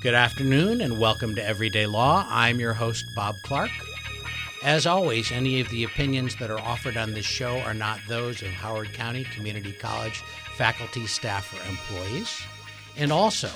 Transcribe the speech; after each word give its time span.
Good 0.00 0.14
afternoon 0.14 0.80
and 0.80 1.00
welcome 1.00 1.34
to 1.34 1.44
Everyday 1.44 1.84
Law. 1.86 2.24
I'm 2.28 2.60
your 2.60 2.72
host, 2.72 3.04
Bob 3.16 3.34
Clark. 3.42 3.72
As 4.62 4.86
always, 4.86 5.32
any 5.32 5.60
of 5.60 5.68
the 5.70 5.82
opinions 5.82 6.36
that 6.36 6.52
are 6.52 6.60
offered 6.60 6.96
on 6.96 7.14
this 7.14 7.26
show 7.26 7.58
are 7.58 7.74
not 7.74 7.98
those 8.06 8.40
of 8.40 8.48
Howard 8.50 8.92
County 8.92 9.24
Community 9.24 9.72
College 9.72 10.22
faculty, 10.56 11.04
staff, 11.08 11.52
or 11.52 11.68
employees. 11.68 12.40
And 12.96 13.10
also, 13.10 13.50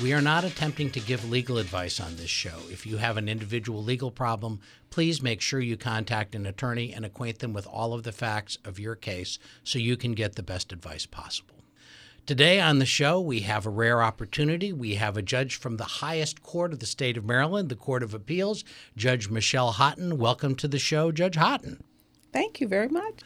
we 0.00 0.12
are 0.12 0.20
not 0.20 0.44
attempting 0.44 0.90
to 0.90 1.00
give 1.00 1.28
legal 1.28 1.58
advice 1.58 1.98
on 1.98 2.14
this 2.14 2.30
show. 2.30 2.60
If 2.70 2.86
you 2.86 2.98
have 2.98 3.16
an 3.16 3.28
individual 3.28 3.82
legal 3.82 4.12
problem, 4.12 4.60
please 4.90 5.20
make 5.20 5.40
sure 5.40 5.58
you 5.58 5.76
contact 5.76 6.36
an 6.36 6.46
attorney 6.46 6.92
and 6.92 7.04
acquaint 7.04 7.40
them 7.40 7.52
with 7.52 7.66
all 7.66 7.94
of 7.94 8.04
the 8.04 8.12
facts 8.12 8.58
of 8.64 8.78
your 8.78 8.94
case 8.94 9.40
so 9.64 9.80
you 9.80 9.96
can 9.96 10.12
get 10.12 10.36
the 10.36 10.42
best 10.44 10.72
advice 10.72 11.04
possible. 11.04 11.59
Today 12.26 12.60
on 12.60 12.78
the 12.78 12.86
show, 12.86 13.20
we 13.20 13.40
have 13.40 13.66
a 13.66 13.70
rare 13.70 14.02
opportunity. 14.02 14.72
We 14.72 14.94
have 14.94 15.16
a 15.16 15.22
judge 15.22 15.56
from 15.56 15.76
the 15.76 15.84
highest 15.84 16.42
court 16.42 16.72
of 16.72 16.78
the 16.78 16.86
state 16.86 17.16
of 17.16 17.24
Maryland, 17.24 17.68
the 17.68 17.76
Court 17.76 18.02
of 18.02 18.14
Appeals, 18.14 18.62
Judge 18.96 19.28
Michele 19.28 19.72
Hotten. 19.72 20.16
Welcome 20.16 20.54
to 20.56 20.68
the 20.68 20.78
show, 20.78 21.10
Judge 21.10 21.34
Hotten. 21.36 21.82
Thank 22.32 22.60
you 22.60 22.68
very 22.68 22.88
much. 22.88 23.20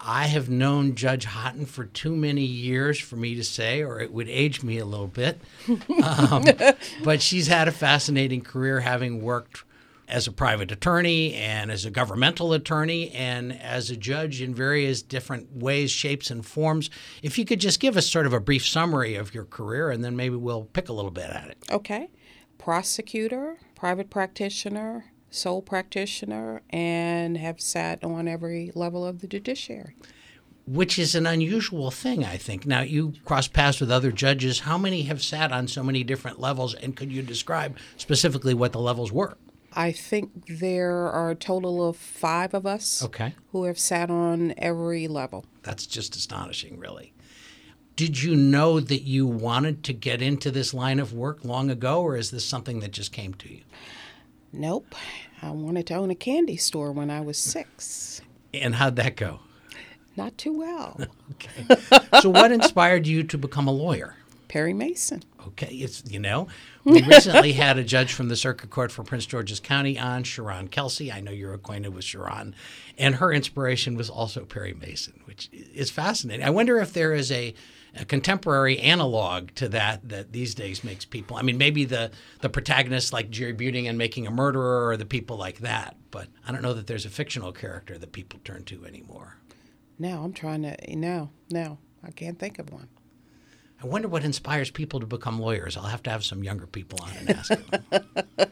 I 0.00 0.26
have 0.26 0.50
known 0.50 0.96
Judge 0.96 1.26
Hotten 1.26 1.66
for 1.66 1.84
too 1.84 2.16
many 2.16 2.44
years 2.44 2.98
for 2.98 3.14
me 3.14 3.36
to 3.36 3.44
say, 3.44 3.82
or 3.82 4.00
it 4.00 4.12
would 4.12 4.28
age 4.28 4.64
me 4.64 4.78
a 4.78 4.84
little 4.84 5.06
bit. 5.06 5.40
Um, 6.02 6.44
but 7.04 7.22
she's 7.22 7.46
had 7.46 7.68
a 7.68 7.72
fascinating 7.72 8.40
career 8.40 8.80
having 8.80 9.22
worked 9.22 9.62
as 10.08 10.26
a 10.26 10.32
private 10.32 10.70
attorney 10.70 11.34
and 11.34 11.70
as 11.70 11.84
a 11.84 11.90
governmental 11.90 12.52
attorney 12.52 13.10
and 13.12 13.52
as 13.60 13.90
a 13.90 13.96
judge 13.96 14.42
in 14.42 14.54
various 14.54 15.02
different 15.02 15.50
ways, 15.56 15.90
shapes, 15.90 16.30
and 16.30 16.44
forms. 16.44 16.90
If 17.22 17.38
you 17.38 17.44
could 17.44 17.60
just 17.60 17.80
give 17.80 17.96
us 17.96 18.08
sort 18.08 18.26
of 18.26 18.32
a 18.32 18.40
brief 18.40 18.66
summary 18.66 19.14
of 19.14 19.34
your 19.34 19.44
career, 19.44 19.90
and 19.90 20.04
then 20.04 20.16
maybe 20.16 20.36
we'll 20.36 20.64
pick 20.64 20.88
a 20.88 20.92
little 20.92 21.10
bit 21.10 21.30
at 21.30 21.48
it. 21.48 21.58
Okay. 21.70 22.10
Prosecutor, 22.58 23.58
private 23.74 24.10
practitioner, 24.10 25.06
sole 25.30 25.62
practitioner, 25.62 26.62
and 26.70 27.38
have 27.38 27.60
sat 27.60 28.02
on 28.04 28.28
every 28.28 28.70
level 28.74 29.04
of 29.04 29.20
the 29.20 29.26
judiciary. 29.26 29.96
Which 30.64 30.96
is 30.96 31.16
an 31.16 31.26
unusual 31.26 31.90
thing, 31.90 32.24
I 32.24 32.36
think. 32.36 32.66
Now, 32.66 32.82
you 32.82 33.14
cross 33.24 33.48
paths 33.48 33.80
with 33.80 33.90
other 33.90 34.12
judges. 34.12 34.60
How 34.60 34.78
many 34.78 35.02
have 35.02 35.20
sat 35.20 35.50
on 35.50 35.66
so 35.66 35.82
many 35.82 36.04
different 36.04 36.38
levels, 36.38 36.74
and 36.74 36.94
could 36.94 37.10
you 37.10 37.22
describe 37.22 37.76
specifically 37.96 38.54
what 38.54 38.70
the 38.70 38.78
levels 38.78 39.10
were? 39.10 39.36
I 39.74 39.92
think 39.92 40.46
there 40.58 41.08
are 41.08 41.30
a 41.30 41.34
total 41.34 41.86
of 41.88 41.96
five 41.96 42.54
of 42.54 42.66
us 42.66 43.02
Okay. 43.04 43.34
who 43.52 43.64
have 43.64 43.78
sat 43.78 44.10
on 44.10 44.54
every 44.58 45.08
level. 45.08 45.44
That's 45.62 45.86
just 45.86 46.14
astonishing, 46.16 46.78
really. 46.78 47.12
Did 47.96 48.22
you 48.22 48.34
know 48.34 48.80
that 48.80 49.02
you 49.02 49.26
wanted 49.26 49.82
to 49.84 49.92
get 49.92 50.22
into 50.22 50.50
this 50.50 50.72
line 50.72 50.98
of 50.98 51.12
work 51.12 51.44
long 51.44 51.70
ago, 51.70 52.02
or 52.02 52.16
is 52.16 52.30
this 52.30 52.44
something 52.44 52.80
that 52.80 52.90
just 52.90 53.12
came 53.12 53.34
to 53.34 53.52
you? 53.52 53.62
Nope. 54.52 54.94
I 55.40 55.50
wanted 55.50 55.86
to 55.88 55.94
own 55.94 56.10
a 56.10 56.14
candy 56.14 56.56
store 56.56 56.92
when 56.92 57.10
I 57.10 57.20
was 57.20 57.36
six. 57.38 58.20
And 58.54 58.74
how'd 58.76 58.96
that 58.96 59.16
go? 59.16 59.40
Not 60.16 60.36
too 60.38 60.52
well. 60.58 61.00
Okay. 61.32 61.98
so, 62.20 62.28
what 62.28 62.52
inspired 62.52 63.06
you 63.06 63.22
to 63.24 63.38
become 63.38 63.66
a 63.66 63.72
lawyer? 63.72 64.14
Perry 64.48 64.74
Mason. 64.74 65.22
Okay, 65.48 65.74
it's 65.74 66.02
you 66.08 66.18
know, 66.18 66.48
we 66.84 67.02
recently 67.02 67.52
had 67.54 67.78
a 67.78 67.84
judge 67.84 68.12
from 68.12 68.28
the 68.28 68.36
Circuit 68.36 68.70
Court 68.70 68.92
for 68.92 69.02
Prince 69.02 69.26
George's 69.26 69.60
County 69.60 69.98
on, 69.98 70.24
Sharon 70.24 70.68
Kelsey. 70.68 71.10
I 71.10 71.20
know 71.20 71.32
you're 71.32 71.54
acquainted 71.54 71.94
with 71.94 72.04
Sharon, 72.04 72.54
and 72.98 73.16
her 73.16 73.32
inspiration 73.32 73.96
was 73.96 74.08
also 74.08 74.44
Perry 74.44 74.74
Mason, 74.74 75.20
which 75.24 75.48
is 75.52 75.90
fascinating. 75.90 76.44
I 76.44 76.50
wonder 76.50 76.78
if 76.78 76.92
there 76.92 77.12
is 77.12 77.32
a, 77.32 77.54
a 77.96 78.04
contemporary 78.04 78.78
analog 78.78 79.50
to 79.56 79.68
that 79.70 80.08
that 80.08 80.32
these 80.32 80.54
days 80.54 80.84
makes 80.84 81.04
people. 81.04 81.36
I 81.36 81.42
mean, 81.42 81.58
maybe 81.58 81.84
the 81.84 82.10
the 82.40 82.48
protagonists 82.48 83.12
like 83.12 83.30
Jerry 83.30 83.54
Buting 83.54 83.88
and 83.88 83.98
making 83.98 84.26
a 84.26 84.30
murderer, 84.30 84.88
or 84.88 84.96
the 84.96 85.06
people 85.06 85.36
like 85.36 85.58
that. 85.58 85.96
But 86.10 86.28
I 86.46 86.52
don't 86.52 86.62
know 86.62 86.74
that 86.74 86.86
there's 86.86 87.06
a 87.06 87.10
fictional 87.10 87.52
character 87.52 87.98
that 87.98 88.12
people 88.12 88.40
turn 88.44 88.64
to 88.64 88.84
anymore. 88.84 89.38
Now 89.98 90.24
I'm 90.24 90.32
trying 90.32 90.62
to, 90.62 90.96
no, 90.96 91.30
no, 91.50 91.78
I 92.02 92.10
can't 92.10 92.38
think 92.38 92.58
of 92.58 92.72
one. 92.72 92.88
I 93.82 93.86
wonder 93.86 94.06
what 94.08 94.22
inspires 94.24 94.70
people 94.70 95.00
to 95.00 95.06
become 95.06 95.40
lawyers. 95.40 95.76
I'll 95.76 95.82
have 95.84 96.02
to 96.04 96.10
have 96.10 96.24
some 96.24 96.44
younger 96.44 96.66
people 96.66 97.00
on 97.02 97.10
and 97.18 97.30
ask 97.30 97.48
them. 97.48 97.84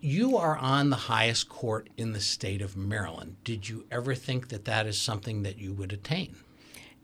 you 0.00 0.36
are 0.36 0.56
on 0.56 0.90
the 0.90 0.96
highest 0.96 1.48
court 1.48 1.88
in 1.96 2.12
the 2.12 2.20
state 2.20 2.62
of 2.62 2.76
Maryland. 2.76 3.36
Did 3.44 3.68
you 3.68 3.84
ever 3.90 4.14
think 4.14 4.48
that 4.48 4.64
that 4.64 4.86
is 4.86 4.98
something 5.00 5.42
that 5.42 5.58
you 5.58 5.72
would 5.74 5.92
attain? 5.92 6.36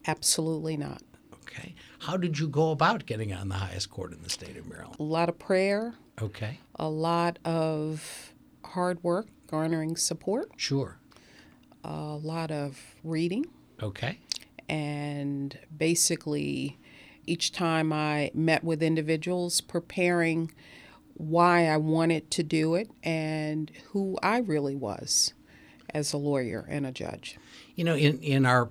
Absolutely 0.06 0.76
not. 0.78 1.02
Okay. 1.42 1.74
How 2.00 2.16
did 2.16 2.38
you 2.38 2.48
go 2.48 2.70
about 2.70 3.04
getting 3.04 3.32
on 3.32 3.48
the 3.48 3.56
highest 3.56 3.90
court 3.90 4.12
in 4.12 4.22
the 4.22 4.30
state 4.30 4.56
of 4.56 4.66
Maryland? 4.66 4.96
A 4.98 5.02
lot 5.02 5.28
of 5.28 5.38
prayer, 5.38 5.94
Okay. 6.22 6.58
a 6.76 6.88
lot 6.88 7.38
of 7.44 8.32
hard 8.64 9.02
work, 9.02 9.26
garnering 9.46 9.96
support, 9.96 10.50
Sure. 10.56 10.96
a 11.84 12.14
lot 12.16 12.50
of 12.50 12.94
reading, 13.04 13.44
Okay. 13.82 14.18
And 14.70 15.58
basically 15.76 16.78
each 17.26 17.50
time 17.50 17.92
I 17.92 18.30
met 18.32 18.62
with 18.62 18.82
individuals, 18.82 19.60
preparing 19.60 20.52
why 21.14 21.66
I 21.66 21.76
wanted 21.76 22.30
to 22.30 22.44
do 22.44 22.76
it 22.76 22.88
and 23.02 23.70
who 23.88 24.16
I 24.22 24.38
really 24.38 24.76
was 24.76 25.34
as 25.92 26.12
a 26.12 26.18
lawyer 26.18 26.64
and 26.68 26.86
a 26.86 26.92
judge. 26.92 27.36
You 27.74 27.82
know, 27.82 27.96
in, 27.96 28.20
in 28.20 28.46
our 28.46 28.70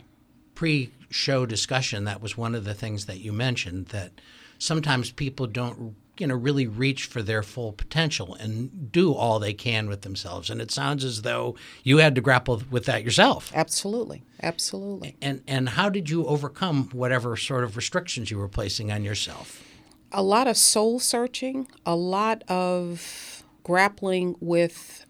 pre 0.56 0.92
show 1.10 1.46
discussion, 1.46 2.06
that 2.06 2.22
was 2.22 2.38
one 2.38 2.56
of 2.56 2.64
the 2.64 2.74
things 2.74 3.06
that 3.06 3.20
you 3.20 3.34
mentioned 3.34 3.88
that 3.88 4.14
sometimes 4.58 5.12
people 5.12 5.48
don't, 5.48 5.96
you 6.20 6.28
know, 6.28 6.36
really 6.36 6.68
reach 6.68 7.06
for 7.06 7.22
their 7.22 7.44
full 7.44 7.72
potential 7.72 8.36
and 8.36 8.92
do 8.92 9.14
all 9.14 9.40
they 9.40 9.54
can 9.54 9.88
with 9.88 10.02
themselves. 10.02 10.50
And 10.50 10.62
it 10.62 10.72
sounds 10.72 11.04
as 11.04 11.22
though 11.22 11.56
you 11.84 11.98
had 11.98 12.16
to 12.16 12.22
grapple 12.22 12.62
with 12.70 12.86
that 12.86 13.04
yourself. 13.04 13.52
Absolutely, 13.56 14.24
absolutely. 14.42 15.16
And, 15.22 15.44
and 15.48 15.70
how 15.70 15.90
did 15.90 16.10
you 16.10 16.26
overcome 16.26 16.90
whatever 16.92 17.36
sort 17.38 17.64
of 17.64 17.76
restrictions 17.76 18.32
you 18.32 18.38
were 18.38 18.50
placing 18.50 18.92
on 18.92 19.04
yourself? 19.04 19.64
a 20.12 20.24
lot 20.24 20.48
of 20.48 20.58
soul 20.58 21.00
searching, 21.00 21.68
a 21.86 21.96
lot 21.96 22.44
of 22.48 23.44
grappling 23.64 24.36
with 24.40 25.06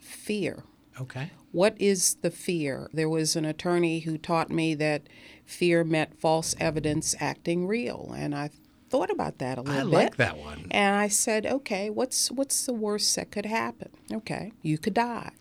fear. 0.00 0.64
Okay. 1.00 1.30
What 1.52 1.74
is 1.78 2.16
the 2.22 2.30
fear? 2.30 2.88
There 2.92 3.08
was 3.08 3.36
an 3.36 3.44
attorney 3.44 4.00
who 4.00 4.16
taught 4.16 4.50
me 4.50 4.74
that 4.76 5.02
fear 5.44 5.84
meant 5.84 6.18
false 6.18 6.54
evidence 6.58 7.14
acting 7.20 7.66
real, 7.66 8.14
and 8.16 8.34
I 8.34 8.50
thought 8.92 9.10
about 9.10 9.38
that 9.38 9.56
a 9.56 9.62
little 9.62 9.80
I 9.80 9.84
bit. 9.84 9.90
like 9.90 10.16
that 10.16 10.36
one. 10.36 10.66
And 10.70 10.94
I 10.94 11.08
said, 11.08 11.46
okay, 11.46 11.88
what's 11.88 12.30
what's 12.30 12.66
the 12.66 12.74
worst 12.74 13.16
that 13.16 13.30
could 13.30 13.46
happen? 13.46 13.88
Okay, 14.12 14.52
you 14.60 14.76
could 14.76 14.92
die. 14.92 15.32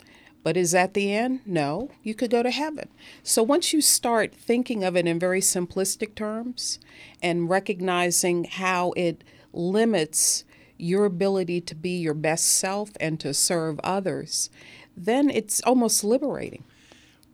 But 0.42 0.56
is 0.56 0.72
that 0.72 0.94
the 0.94 1.14
end? 1.14 1.42
No, 1.46 1.92
you 2.02 2.16
could 2.16 2.32
go 2.32 2.42
to 2.44 2.50
heaven. 2.50 2.88
So 3.24 3.44
once 3.44 3.74
you 3.74 3.82
start 3.82 4.34
thinking 4.34 4.86
of 4.86 4.96
it 4.96 5.06
in 5.06 5.20
very 5.20 5.42
simplistic 5.42 6.16
terms 6.16 6.80
and 7.22 7.50
recognizing 7.50 8.46
how 8.46 8.94
it 8.96 9.22
limits 9.52 10.46
your 10.78 11.04
ability 11.04 11.60
to 11.60 11.76
be 11.76 11.98
your 11.98 12.14
best 12.14 12.48
self 12.48 12.92
and 13.02 13.20
to 13.20 13.34
serve 13.34 13.82
others, 13.84 14.50
then 14.96 15.30
it's 15.30 15.62
almost 15.64 16.06
liberating. 16.06 16.64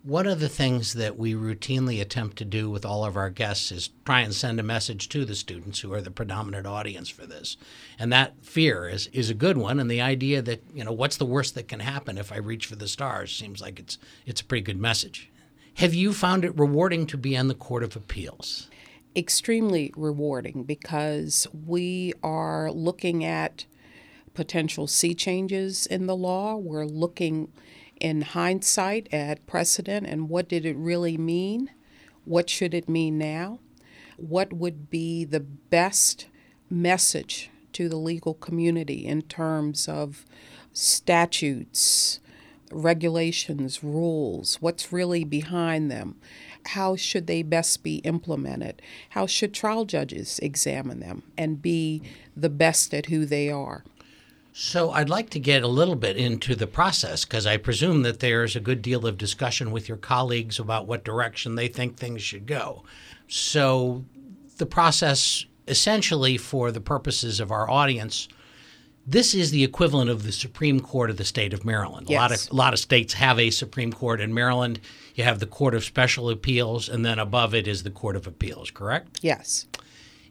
One 0.03 0.27
of 0.27 0.39
the 0.39 0.47
things 0.47 0.93
that 0.93 1.17
we 1.17 1.33
routinely 1.33 1.99
attempt 1.99 2.37
to 2.37 2.45
do 2.45 2.69
with 2.69 2.85
all 2.85 3.03
of 3.03 3.17
our 3.17 3.29
guests 3.29 3.71
is 3.71 3.89
try 4.05 4.21
and 4.21 4.33
send 4.33 4.59
a 4.59 4.63
message 4.63 5.09
to 5.09 5.25
the 5.25 5.35
students 5.35 5.79
who 5.79 5.91
are 5.93 6.01
the 6.01 6.11
predominant 6.11 6.65
audience 6.65 7.09
for 7.09 7.25
this. 7.25 7.57
And 7.99 8.13
that 8.13 8.35
fear 8.41 8.87
is, 8.87 9.07
is 9.07 9.29
a 9.29 9.33
good 9.33 9.57
one. 9.57 9.79
And 9.79 9.91
the 9.91 9.99
idea 9.99 10.41
that, 10.43 10.63
you 10.73 10.85
know, 10.85 10.93
what's 10.93 11.17
the 11.17 11.25
worst 11.25 11.55
that 11.55 11.67
can 11.67 11.81
happen 11.81 12.17
if 12.17 12.31
I 12.31 12.37
reach 12.37 12.67
for 12.67 12.77
the 12.77 12.87
stars 12.87 13.35
seems 13.35 13.59
like 13.59 13.79
it's, 13.79 13.97
it's 14.25 14.39
a 14.39 14.45
pretty 14.45 14.63
good 14.63 14.79
message. 14.79 15.29
Have 15.75 15.93
you 15.93 16.13
found 16.13 16.45
it 16.45 16.57
rewarding 16.57 17.05
to 17.07 17.17
be 17.17 17.35
on 17.35 17.49
the 17.49 17.53
Court 17.53 17.83
of 17.83 17.95
Appeals? 17.95 18.69
Extremely 19.15 19.91
rewarding 19.97 20.63
because 20.63 21.47
we 21.65 22.13
are 22.23 22.71
looking 22.71 23.25
at 23.25 23.65
potential 24.33 24.87
sea 24.87 25.13
changes 25.13 25.85
in 25.85 26.05
the 26.05 26.15
law. 26.15 26.55
We're 26.55 26.85
looking 26.85 27.51
in 27.99 28.21
hindsight 28.21 29.07
at 29.11 29.45
precedent 29.45 30.07
and 30.07 30.29
what 30.29 30.47
did 30.47 30.65
it 30.65 30.75
really 30.75 31.17
mean? 31.17 31.71
What 32.25 32.49
should 32.49 32.73
it 32.73 32.89
mean 32.89 33.17
now? 33.17 33.59
What 34.17 34.53
would 34.53 34.89
be 34.89 35.23
the 35.25 35.39
best 35.39 36.27
message 36.69 37.49
to 37.73 37.87
the 37.87 37.97
legal 37.97 38.33
community 38.33 39.05
in 39.05 39.21
terms 39.21 39.87
of 39.87 40.25
statutes, 40.73 42.19
regulations, 42.71 43.83
rules? 43.83 44.55
What's 44.61 44.91
really 44.91 45.23
behind 45.23 45.91
them? 45.91 46.15
How 46.67 46.95
should 46.95 47.27
they 47.27 47.43
best 47.43 47.83
be 47.83 47.97
implemented? 47.97 48.81
How 49.11 49.25
should 49.25 49.53
trial 49.53 49.85
judges 49.85 50.39
examine 50.39 50.99
them 50.99 51.23
and 51.37 51.61
be 51.61 52.01
the 52.35 52.49
best 52.49 52.93
at 52.93 53.05
who 53.05 53.25
they 53.25 53.49
are? 53.49 53.83
So 54.59 54.89
I'd 54.89 55.07
like 55.07 55.29
to 55.29 55.39
get 55.39 55.61
a 55.61 55.67
little 55.67 55.93
bit 55.93 56.17
into 56.17 56.55
the 56.55 56.65
process 56.65 57.25
because 57.25 57.45
I 57.45 57.57
presume 57.57 58.01
that 58.01 58.21
there's 58.21 58.55
a 58.55 58.59
good 58.59 58.81
deal 58.81 59.05
of 59.05 59.15
discussion 59.15 59.69
with 59.69 59.87
your 59.87 59.99
colleagues 59.99 60.57
about 60.57 60.87
what 60.87 61.03
direction 61.05 61.53
they 61.53 61.67
think 61.67 61.95
things 61.95 62.23
should 62.23 62.47
go. 62.47 62.83
So 63.27 64.03
the 64.57 64.65
process 64.65 65.45
essentially, 65.67 66.37
for 66.37 66.71
the 66.71 66.81
purposes 66.81 67.39
of 67.39 67.51
our 67.51 67.69
audience, 67.69 68.27
this 69.05 69.35
is 69.35 69.51
the 69.51 69.63
equivalent 69.63 70.09
of 70.09 70.23
the 70.23 70.31
Supreme 70.31 70.79
Court 70.79 71.11
of 71.11 71.17
the 71.17 71.23
state 71.23 71.53
of 71.53 71.63
Maryland. 71.63 72.09
A 72.09 72.13
lot 72.13 72.31
Yes. 72.31 72.47
of 72.47 72.53
a 72.53 72.55
lot 72.55 72.73
of 72.73 72.79
states 72.79 73.13
have 73.13 73.37
a 73.37 73.51
Supreme 73.51 73.93
Court. 73.93 74.19
In 74.19 74.33
Maryland, 74.33 74.79
you 75.13 75.23
have 75.23 75.37
the 75.39 75.45
Court 75.45 75.75
of 75.75 75.83
Special 75.85 76.31
Appeals, 76.31 76.89
and 76.89 77.05
then 77.05 77.19
above 77.19 77.53
it 77.53 77.67
is 77.67 77.83
the 77.83 77.91
Court 77.91 78.15
of 78.15 78.25
Appeals. 78.25 78.71
Correct? 78.71 79.19
Yes. 79.21 79.67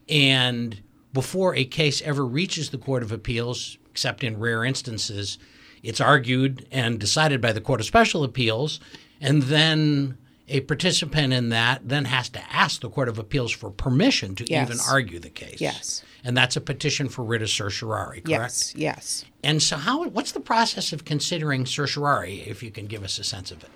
And 0.08 0.80
before 1.12 1.54
a 1.54 1.64
case 1.64 2.02
ever 2.02 2.26
reaches 2.26 2.70
the 2.70 2.78
Court 2.78 3.04
of 3.04 3.12
Appeals, 3.12 3.78
except 3.96 4.22
in 4.22 4.38
rare 4.38 4.62
instances, 4.62 5.38
it's 5.82 6.02
argued 6.02 6.66
and 6.70 7.00
decided 7.00 7.40
by 7.40 7.50
the 7.50 7.62
Court 7.62 7.80
of 7.80 7.86
Special 7.86 8.24
Appeals, 8.24 8.78
and 9.22 9.44
then 9.44 10.18
a 10.48 10.60
participant 10.60 11.32
in 11.32 11.48
that 11.48 11.88
then 11.88 12.04
has 12.04 12.28
to 12.28 12.42
ask 12.54 12.82
the 12.82 12.90
Court 12.90 13.08
of 13.08 13.18
Appeals 13.18 13.50
for 13.50 13.70
permission 13.70 14.34
to 14.34 14.44
Yes. 14.46 14.68
even 14.68 14.78
argue 14.86 15.18
the 15.18 15.30
case. 15.30 15.62
Yes. 15.62 16.02
And 16.22 16.36
that's 16.36 16.56
a 16.56 16.60
petition 16.60 17.08
for 17.08 17.24
writ 17.24 17.40
of 17.40 17.48
certiorari, 17.48 18.20
correct? 18.20 18.28
Yes. 18.28 18.74
Yes. 18.76 19.24
And 19.42 19.62
so 19.62 19.78
how 19.78 20.06
what's 20.08 20.32
the 20.32 20.40
process 20.40 20.92
of 20.92 21.06
considering 21.06 21.64
certiorari 21.64 22.42
if 22.46 22.62
you 22.62 22.70
can 22.70 22.86
give 22.86 23.02
us 23.02 23.18
a 23.18 23.24
sense 23.24 23.50
of 23.50 23.64
it? 23.64 23.70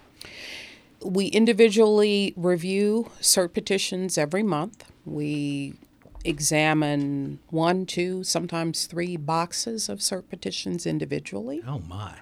We 1.03 1.29
individually 1.29 2.35
review 2.37 3.11
cert 3.23 3.55
petitions 3.55 4.19
every 4.19 4.43
month. 4.43 4.85
We 5.07 5.77
examine 6.25 7.39
one, 7.49 7.87
two, 7.87 8.25
sometimes 8.25 8.87
three 8.87 9.17
boxes 9.17 9.89
of 9.89 9.99
cert 10.01 10.29
petitions 10.29 10.87
individually. 10.87 11.63
Oh 11.67 11.81
my. 11.89 12.19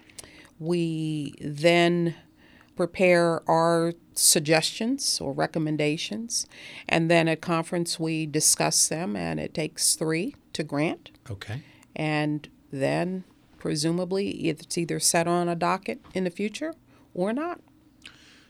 We 0.59 1.35
then 1.41 2.15
prepare 2.77 3.43
our 3.51 3.93
suggestions 4.15 5.21
or 5.21 5.33
recommendations, 5.33 6.47
and 6.89 7.11
then 7.11 7.27
at 7.29 7.41
conference 7.41 7.99
we 7.99 8.27
discuss 8.27 8.89
them, 8.89 9.17
and 9.17 9.41
it 9.41 9.53
takes 9.55 9.95
three 9.97 10.35
to 10.53 10.63
grant, 10.63 11.11
Okay. 11.31 11.63
and 11.97 12.49
then 12.73 13.25
presumably 13.59 14.31
it's 14.49 14.79
either 14.79 15.01
set 15.01 15.27
on 15.27 15.49
a 15.49 15.57
docket 15.57 16.01
in 16.15 16.23
the 16.25 16.31
future 16.31 16.73
or 17.15 17.33
not. 17.33 17.61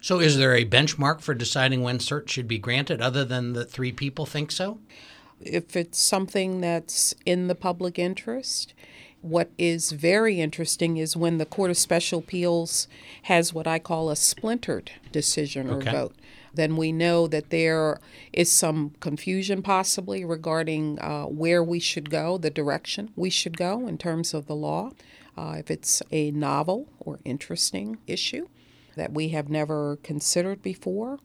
So 0.00 0.20
is 0.20 0.36
there 0.36 0.54
a 0.54 0.64
benchmark 0.64 1.20
for 1.20 1.34
deciding 1.34 1.82
when 1.82 1.98
cert 1.98 2.28
should 2.28 2.46
be 2.46 2.58
granted 2.58 3.00
other 3.00 3.24
than 3.24 3.54
the 3.54 3.64
three 3.64 3.92
people 3.92 4.26
think 4.26 4.50
so? 4.52 4.78
If 5.40 5.76
it's 5.76 5.98
something 5.98 6.60
that's 6.60 7.14
in 7.24 7.48
the 7.48 7.54
public 7.54 7.98
interest. 7.98 8.74
What 9.20 9.50
is 9.58 9.90
very 9.90 10.40
interesting 10.40 10.96
is 10.96 11.16
when 11.16 11.38
the 11.38 11.44
Court 11.44 11.70
of 11.70 11.76
Special 11.76 12.20
Appeals 12.20 12.86
has 13.22 13.52
what 13.52 13.66
I 13.66 13.80
call 13.80 14.10
a 14.10 14.16
splintered 14.16 14.92
decision 15.10 15.68
or 15.68 15.78
Okay. 15.78 15.90
vote. 15.90 16.14
Then 16.54 16.76
we 16.76 16.92
know 16.92 17.26
that 17.26 17.50
there 17.50 17.98
is 18.32 18.50
some 18.50 18.94
confusion 19.00 19.60
possibly 19.60 20.24
regarding 20.24 21.00
uh, 21.00 21.24
where 21.24 21.64
we 21.64 21.80
should 21.80 22.10
go, 22.10 22.38
the 22.38 22.50
direction 22.50 23.10
we 23.16 23.28
should 23.28 23.56
go 23.56 23.88
in 23.88 23.98
terms 23.98 24.34
of 24.34 24.46
the 24.46 24.56
law. 24.56 24.92
Uh, 25.36 25.56
if 25.58 25.68
it's 25.70 26.00
a 26.12 26.30
novel 26.30 26.88
or 27.00 27.18
interesting 27.24 27.98
issue 28.06 28.46
that 28.96 29.12
we 29.12 29.28
have 29.30 29.48
never 29.48 29.96
considered 30.02 30.62
before, 30.62 31.18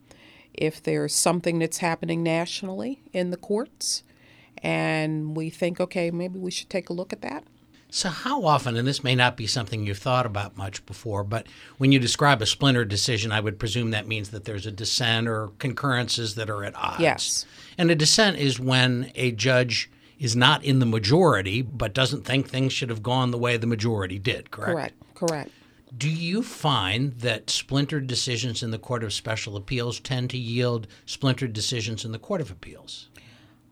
if 0.53 0.81
there's 0.81 1.13
something 1.13 1.59
that's 1.59 1.77
happening 1.79 2.23
nationally 2.23 3.01
in 3.11 3.31
the 3.31 3.37
courts 3.37 4.03
and 4.61 5.35
we 5.35 5.49
think, 5.49 5.79
okay, 5.79 6.11
maybe 6.11 6.39
we 6.39 6.51
should 6.51 6.69
take 6.69 6.89
a 6.89 6.93
look 6.93 7.11
at 7.11 7.21
that. 7.21 7.43
So, 7.89 8.09
how 8.09 8.43
often, 8.45 8.75
and 8.75 8.87
this 8.87 9.03
may 9.03 9.13
not 9.13 9.37
be 9.37 9.45
something 9.45 9.85
you've 9.85 9.99
thought 9.99 10.25
about 10.25 10.57
much 10.57 10.83
before, 10.87 11.23
but 11.23 11.45
when 11.77 11.91
you 11.91 11.99
describe 11.99 12.41
a 12.41 12.47
splinter 12.47 12.85
decision, 12.85 13.31
I 13.31 13.39
would 13.39 13.59
presume 13.59 13.91
that 13.91 14.07
means 14.07 14.29
that 14.31 14.45
there's 14.45 14.65
a 14.65 14.71
dissent 14.71 15.27
or 15.27 15.49
concurrences 15.59 16.33
that 16.33 16.49
are 16.49 16.63
at 16.63 16.75
odds. 16.75 17.01
Yes. 17.01 17.45
And 17.77 17.91
a 17.91 17.95
dissent 17.95 18.37
is 18.37 18.59
when 18.59 19.11
a 19.13 19.31
judge 19.31 19.91
is 20.17 20.35
not 20.35 20.63
in 20.63 20.79
the 20.79 20.85
majority 20.87 21.61
but 21.61 21.93
doesn't 21.93 22.25
think 22.25 22.49
things 22.49 22.73
should 22.73 22.89
have 22.89 23.03
gone 23.03 23.29
the 23.29 23.37
way 23.37 23.57
the 23.57 23.67
majority 23.67 24.17
did, 24.17 24.49
correct? 24.49 24.71
Correct, 24.71 24.95
correct. 25.13 25.51
Do 25.95 26.09
you 26.09 26.41
find 26.41 27.13
that 27.19 27.49
splintered 27.49 28.07
decisions 28.07 28.63
in 28.63 28.71
the 28.71 28.79
Court 28.79 29.03
of 29.03 29.13
Special 29.13 29.55
Appeals 29.55 29.99
tend 29.99 30.29
to 30.31 30.37
yield 30.37 30.87
splintered 31.05 31.53
decisions 31.53 32.03
in 32.03 32.11
the 32.11 32.19
Court 32.19 32.41
of 32.41 32.49
Appeals? 32.49 33.09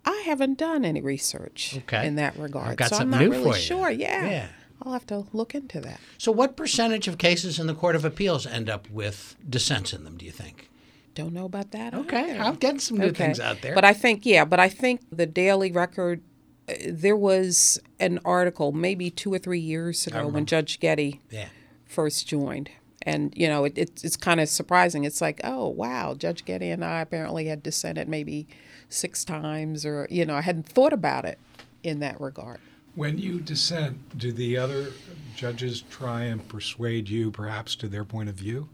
I 0.05 0.21
haven't 0.25 0.57
done 0.57 0.85
any 0.85 1.01
research 1.01 1.75
Okay. 1.79 2.05
in 2.07 2.15
that 2.15 2.37
regard, 2.37 2.69
I've 2.69 2.77
got 2.77 2.89
so 2.89 2.97
I'm 2.97 3.09
not 3.09 3.21
new 3.21 3.31
really 3.31 3.43
for 3.51 3.55
you. 3.55 3.61
sure. 3.61 3.89
Yeah. 3.91 4.29
Yeah. 4.29 4.47
I'll 4.83 4.93
have 4.93 5.05
to 5.07 5.25
look 5.31 5.53
into 5.53 5.79
that. 5.81 5.99
So, 6.17 6.31
what 6.31 6.55
percentage 6.57 7.07
of 7.07 7.19
cases 7.19 7.59
in 7.59 7.67
the 7.67 7.75
Court 7.75 7.95
of 7.95 8.03
Appeals 8.03 8.47
end 8.47 8.67
up 8.69 8.89
with 8.89 9.35
dissents 9.47 9.93
in 9.93 10.03
them, 10.03 10.17
do 10.17 10.25
you 10.25 10.31
think? 10.31 10.69
Don't 11.13 11.33
know 11.33 11.45
about 11.45 11.71
that. 11.71 11.93
Okay, 11.93 12.31
either. 12.31 12.39
I'm 12.41 12.55
getting 12.55 12.79
some 12.79 12.97
new 12.97 13.11
things 13.11 13.39
out 13.39 13.61
there. 13.61 13.75
But 13.75 13.85
I 13.85 13.93
think, 13.93 14.25
yeah, 14.25 14.43
but 14.45 14.59
I 14.59 14.69
think 14.69 15.01
the 15.11 15.25
Daily 15.27 15.71
Record, 15.71 16.21
uh, 16.67 16.73
there 16.87 17.15
was 17.17 17.79
an 17.99 18.19
article 18.25 18.71
maybe 18.71 19.11
two 19.11 19.31
or 19.31 19.37
three 19.37 19.59
years 19.59 20.07
ago 20.07 20.27
when 20.27 20.45
Judge 20.47 20.79
Getty 20.79 21.19
yeah. 21.29 21.49
First 21.91 22.27
joined. 22.27 22.69
And, 23.03 23.33
you 23.35 23.47
know, 23.47 23.65
it, 23.65 23.77
it, 23.77 24.03
it's 24.03 24.15
kind 24.15 24.39
of 24.39 24.47
surprising. 24.47 25.03
It's 25.03 25.21
like, 25.21 25.41
oh, 25.43 25.67
wow, 25.67 26.13
Judge 26.13 26.45
Getty 26.45 26.69
and 26.69 26.85
I 26.85 27.01
apparently 27.01 27.47
had 27.47 27.63
dissented 27.63 28.07
maybe 28.07 28.47
six 28.89 29.25
times, 29.25 29.85
or, 29.85 30.07
you 30.11 30.25
know, 30.25 30.35
I 30.35 30.41
hadn't 30.41 30.67
thought 30.67 30.93
about 30.93 31.25
it 31.25 31.39
in 31.83 31.99
that 31.99 32.21
regard. 32.21 32.59
When 32.93 33.17
you 33.17 33.39
dissent, 33.39 34.17
do 34.17 34.31
the 34.31 34.57
other 34.57 34.91
judges 35.35 35.81
try 35.89 36.23
and 36.25 36.47
persuade 36.47 37.09
you 37.09 37.31
perhaps 37.31 37.75
to 37.77 37.87
their 37.87 38.03
point 38.03 38.29
of 38.29 38.35
view? 38.35 38.69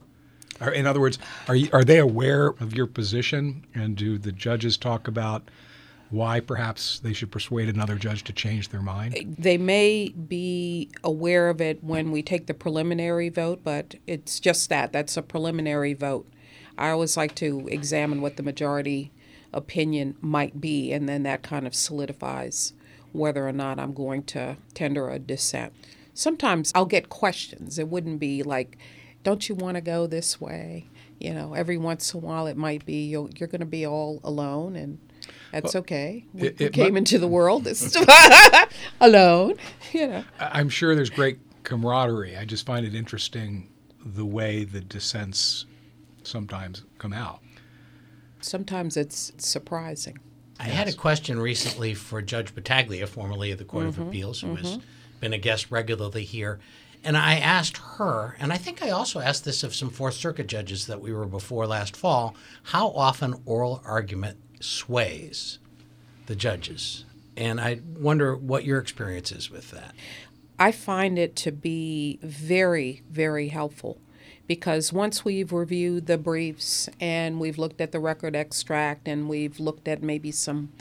Or 0.60 0.72
in 0.72 0.88
other 0.88 1.00
words, 1.00 1.20
are 1.48 1.56
you, 1.56 1.70
are 1.72 1.84
they 1.84 2.00
aware 2.00 2.48
of 2.48 2.76
your 2.76 2.88
position 2.88 3.66
and 3.76 3.96
do 3.96 4.18
the 4.18 4.32
judges 4.32 4.76
talk 4.76 5.08
about 5.08 5.50
why 6.10 6.40
perhaps 6.40 7.00
they 7.00 7.14
should 7.14 7.32
persuade 7.32 7.70
another 7.70 7.96
judge 7.96 8.24
to 8.26 8.34
change 8.34 8.70
their 8.70 8.82
mind? 8.82 9.16
Eh, 9.16 9.24
they 9.38 9.58
may 9.58 10.10
be 10.10 10.90
aware 11.04 11.50
of 11.50 11.60
it 11.62 11.84
when 11.84 12.12
we 12.12 12.22
take 12.22 12.48
the 12.48 12.54
preliminary 12.54 13.30
vote, 13.30 13.62
but 13.64 13.96
it's 14.06 14.40
just 14.40 14.70
that. 14.70 14.94
That's 14.94 15.18
a 15.18 15.22
preliminary 15.22 15.94
vote. 15.94 16.28
I 16.78 16.90
always 16.90 17.18
like 17.18 17.36
to 17.36 17.68
examine 17.70 18.22
what 18.22 18.38
the 18.38 18.44
majority 18.44 19.12
opinion 19.54 20.16
might 20.22 20.62
be, 20.62 20.94
and 20.94 21.10
then 21.10 21.24
that 21.24 21.44
kind 21.44 21.66
of 21.66 21.76
solidifies 21.76 22.74
whether 23.12 23.48
or 23.48 23.54
not 23.54 23.80
I'm 23.80 23.94
going 23.94 24.24
to 24.24 24.58
tender 24.74 25.10
a 25.10 25.20
dissent. 25.20 25.74
Sometimes 26.14 26.72
I'll 26.76 26.86
get 26.86 27.10
questions. 27.10 27.80
It 27.80 27.88
wouldn't 27.88 28.20
be 28.20 28.44
like, 28.44 28.78
don't 29.24 29.50
you 29.50 29.56
want 29.56 29.76
to 29.76 29.82
go 29.82 30.08
this 30.08 30.40
way? 30.40 30.88
You 31.20 31.34
know, 31.34 31.54
every 31.54 31.78
once 31.78 32.14
in 32.14 32.20
a 32.20 32.22
while 32.22 32.48
it 32.48 32.58
might 32.58 32.86
be 32.86 33.08
you're 33.08 33.28
going 33.28 33.60
to 33.60 33.66
be 33.66 33.86
all 33.86 34.20
alone, 34.24 34.76
and 34.76 35.00
that's 35.52 35.76
okay. 35.76 36.26
We, 36.34 36.48
it- 36.48 36.60
we 36.60 36.66
it 36.68 36.74
came 36.74 36.94
mu- 36.94 36.98
into 36.98 37.20
the 37.20 37.28
world 37.38 37.68
alone, 39.02 39.56
you 39.92 40.08
know. 40.08 40.24
I- 40.40 40.60
I'm 40.60 40.70
sure 40.70 40.96
there's 40.96 41.10
great 41.10 41.40
camaraderie. 41.64 42.38
I 42.38 42.46
just 42.46 42.66
find 42.66 42.86
it 42.86 42.96
interesting 42.96 43.70
the 44.06 44.26
way 44.26 44.64
the 44.64 44.82
dissents 44.82 45.66
sometimes 46.24 46.84
come 46.98 47.14
out. 47.14 47.40
Sometimes 48.40 48.96
it's 48.98 49.34
surprising. 49.38 50.20
I 50.60 50.64
had 50.64 50.88
a 50.88 50.94
question 50.94 51.40
recently 51.40 51.94
for 51.94 52.22
Judge 52.22 52.56
Battaglia, 52.56 53.06
formerly 53.06 53.52
of 53.52 53.60
the 53.60 53.66
Court 53.66 53.86
of 53.88 53.96
mm-hmm, 53.96 54.10
Appeals, 54.10 54.42
who 54.42 54.56
has 54.56 54.74
mm-hmm. 54.74 54.86
been 55.20 55.34
a 55.34 55.38
guest 55.38 55.70
regularly 55.70 56.24
here. 56.24 56.60
And 57.04 57.16
I 57.16 57.36
asked 57.36 57.78
her, 57.98 58.36
and 58.40 58.52
I 58.52 58.58
think 58.58 58.82
I 58.82 58.90
also 58.90 59.20
asked 59.20 59.46
this 59.46 59.64
of 59.64 59.76
some 59.76 59.90
Fourth 59.90 60.16
Circuit 60.16 60.48
judges 60.48 60.88
that 60.88 61.00
we 61.00 61.14
were 61.14 61.26
before 61.26 61.68
last 61.68 61.96
fall, 61.96 62.36
how 62.64 62.90
often 62.90 63.36
oral 63.46 63.82
argument 63.86 64.38
sways 64.60 65.60
the 66.26 66.36
judges. 66.36 67.06
And 67.36 67.62
I 67.62 67.82
wonder 67.96 68.36
what 68.36 68.66
your 68.66 68.80
experience 68.80 69.32
is 69.32 69.50
with 69.50 69.72
that. 69.72 69.94
I 70.60 70.72
find 70.72 71.20
it 71.20 71.36
to 71.38 71.52
be 71.52 72.20
very, 72.24 73.04
very 73.10 73.50
helpful 73.50 74.00
because 74.48 74.92
once 74.92 75.24
we've 75.24 75.52
reviewed 75.52 76.08
the 76.08 76.18
briefs 76.18 76.90
and 77.00 77.40
we've 77.40 77.58
looked 77.58 77.82
at 77.82 77.92
the 77.92 78.00
record 78.00 78.36
extract 78.36 79.08
and 79.08 79.30
we've 79.30 79.60
looked 79.60 79.88
at 79.88 80.02
maybe 80.02 80.32
some 80.32 80.72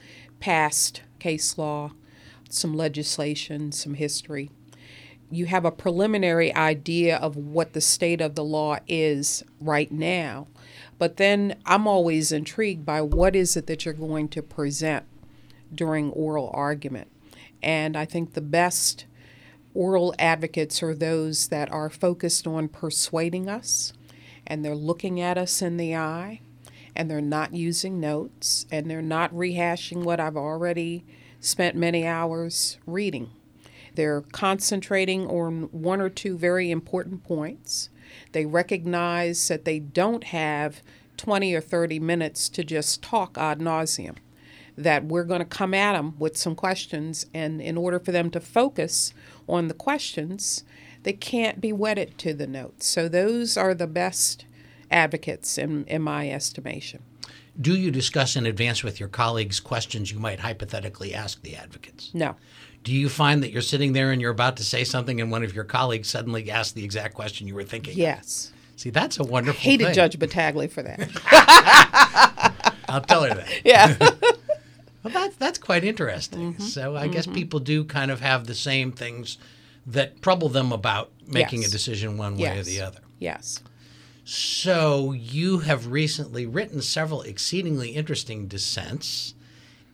past 0.40 1.02
case 1.18 1.58
law, 1.58 1.92
some 2.48 2.74
legislation, 2.74 3.72
some 3.72 3.94
history, 3.94 4.50
you 5.30 5.46
have 5.46 5.64
a 5.64 5.72
preliminary 5.72 6.54
idea 6.54 7.16
of 7.16 7.36
what 7.36 7.72
the 7.72 7.80
state 7.80 8.20
of 8.20 8.36
the 8.36 8.44
law 8.44 8.78
is 8.86 9.42
right 9.60 9.90
now. 9.90 10.46
But 10.98 11.16
then 11.16 11.56
I'm 11.66 11.86
always 11.86 12.32
intrigued 12.32 12.86
by 12.86 13.02
what 13.02 13.36
is 13.36 13.56
it 13.56 13.66
that 13.66 13.84
you're 13.84 13.94
going 13.94 14.28
to 14.28 14.42
present 14.42 15.04
during 15.74 16.10
oral 16.10 16.50
argument. 16.54 17.10
And 17.62 17.96
I 17.96 18.04
think 18.04 18.32
the 18.32 18.40
best 18.40 19.06
oral 19.74 20.14
advocates 20.18 20.82
are 20.82 20.94
those 20.94 21.48
that 21.48 21.70
are 21.70 21.90
focused 21.90 22.46
on 22.46 22.68
persuading 22.68 23.48
us 23.48 23.92
and 24.46 24.64
they're 24.64 24.74
looking 24.74 25.20
at 25.20 25.36
us 25.36 25.60
in 25.60 25.76
the 25.76 25.94
eye 25.94 26.40
and 26.94 27.10
they're 27.10 27.20
not 27.20 27.52
using 27.52 28.00
notes 28.00 28.64
and 28.70 28.90
they're 28.90 29.02
not 29.02 29.34
rehashing 29.34 30.02
what 30.02 30.18
I've 30.18 30.36
already 30.36 31.04
spent 31.40 31.76
many 31.76 32.06
hours 32.06 32.78
reading. 32.86 33.30
They're 33.94 34.22
concentrating 34.32 35.26
on 35.26 35.64
one 35.72 36.00
or 36.00 36.08
two 36.08 36.38
very 36.38 36.70
important 36.70 37.24
points. 37.24 37.90
They 38.32 38.46
recognize 38.46 39.48
that 39.48 39.64
they 39.64 39.78
don't 39.78 40.24
have 40.24 40.82
20 41.16 41.54
or 41.54 41.60
30 41.60 41.98
minutes 42.00 42.48
to 42.50 42.64
just 42.64 43.02
talk 43.02 43.36
ad 43.38 43.60
nauseum. 43.60 44.16
that 44.78 45.06
we're 45.06 45.24
going 45.24 45.40
to 45.40 45.46
come 45.46 45.72
at 45.72 45.94
them 45.94 46.14
with 46.18 46.36
some 46.36 46.54
questions, 46.54 47.24
and 47.32 47.62
in 47.62 47.78
order 47.78 47.98
for 47.98 48.12
them 48.12 48.30
to 48.30 48.38
focus 48.38 49.14
on 49.48 49.68
the 49.68 49.74
questions, 49.74 50.64
they 51.02 51.14
can't 51.14 51.62
be 51.62 51.72
wedded 51.72 52.18
to 52.18 52.34
the 52.34 52.46
notes. 52.46 52.86
So 52.86 53.08
those 53.08 53.56
are 53.56 53.74
the 53.74 53.86
best 53.86 54.44
advocates 54.90 55.56
in, 55.56 55.84
in 55.86 56.02
my 56.02 56.30
estimation. 56.30 57.02
Do 57.60 57.74
you 57.76 57.90
discuss 57.90 58.36
in 58.36 58.44
advance 58.46 58.82
with 58.84 59.00
your 59.00 59.08
colleagues 59.08 59.60
questions 59.60 60.12
you 60.12 60.18
might 60.18 60.40
hypothetically 60.40 61.14
ask 61.14 61.42
the 61.42 61.56
advocates? 61.56 62.10
No. 62.12 62.36
Do 62.84 62.92
you 62.92 63.08
find 63.08 63.42
that 63.42 63.50
you're 63.50 63.62
sitting 63.62 63.92
there 63.94 64.12
and 64.12 64.20
you're 64.20 64.30
about 64.30 64.56
to 64.58 64.64
say 64.64 64.84
something 64.84 65.20
and 65.20 65.30
one 65.30 65.42
of 65.42 65.54
your 65.54 65.64
colleagues 65.64 66.08
suddenly 66.08 66.50
asks 66.50 66.72
the 66.72 66.84
exact 66.84 67.14
question 67.14 67.46
you 67.48 67.54
were 67.54 67.64
thinking? 67.64 67.96
Yes. 67.96 68.52
See, 68.76 68.90
that's 68.90 69.18
a 69.18 69.24
wonderful 69.24 69.58
I 69.58 69.62
Hated 69.62 69.84
thing. 69.86 69.94
Judge 69.94 70.18
Battaglia 70.18 70.68
for 70.68 70.82
that. 70.82 71.10
I'll 72.88 73.00
tell 73.00 73.22
her 73.24 73.34
that. 73.34 73.48
yeah. 73.64 73.96
Well, 75.02 75.12
that's 75.14 75.36
that's 75.36 75.58
quite 75.58 75.84
interesting. 75.84 76.54
Mm-hmm. 76.54 76.62
So 76.64 76.96
I 76.96 77.06
guess 77.06 77.28
people 77.28 77.60
do 77.60 77.84
kind 77.84 78.10
of 78.10 78.20
have 78.22 78.48
the 78.48 78.56
same 78.56 78.90
things 78.90 79.38
that 79.86 80.20
trouble 80.20 80.48
them 80.48 80.72
about 80.72 81.12
making 81.28 81.60
Yes. 81.62 81.68
a 81.68 81.72
decision 81.72 82.18
one 82.18 82.36
way 82.36 82.58
or 82.58 82.64
the 82.64 82.80
other. 82.80 82.98
yes. 83.20 83.60
So 84.28 85.12
you 85.12 85.60
have 85.60 85.86
recently 85.86 86.46
written 86.46 86.82
several 86.82 87.22
exceedingly 87.22 87.90
interesting 87.90 88.48
dissents, 88.48 89.34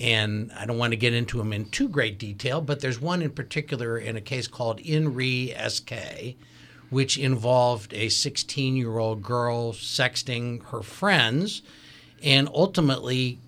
and 0.01 0.51
I 0.57 0.65
don't 0.65 0.79
want 0.79 0.93
to 0.93 0.97
get 0.97 1.13
into 1.13 1.37
them 1.37 1.53
in 1.53 1.67
too 1.67 1.87
great 1.87 2.19
detail, 2.19 2.63
but 2.63 2.81
there's 2.81 2.99
one 2.99 3.21
in 3.21 3.33
particular 3.33 3.99
in 3.99 4.17
a 4.17 4.23
case 4.23 4.47
called 4.49 4.81
In 4.81 5.13
Re 5.13 5.55
SK, 5.69 6.37
which 6.89 7.19
involved 7.19 7.93
a 7.93 8.09
16 8.09 8.75
year 8.75 8.97
old 8.97 9.23
girl 9.23 9.75
sexting 9.75 10.65
her 10.69 10.83
friends, 10.83 11.61
and 12.23 12.49
ultimately. 12.55 13.39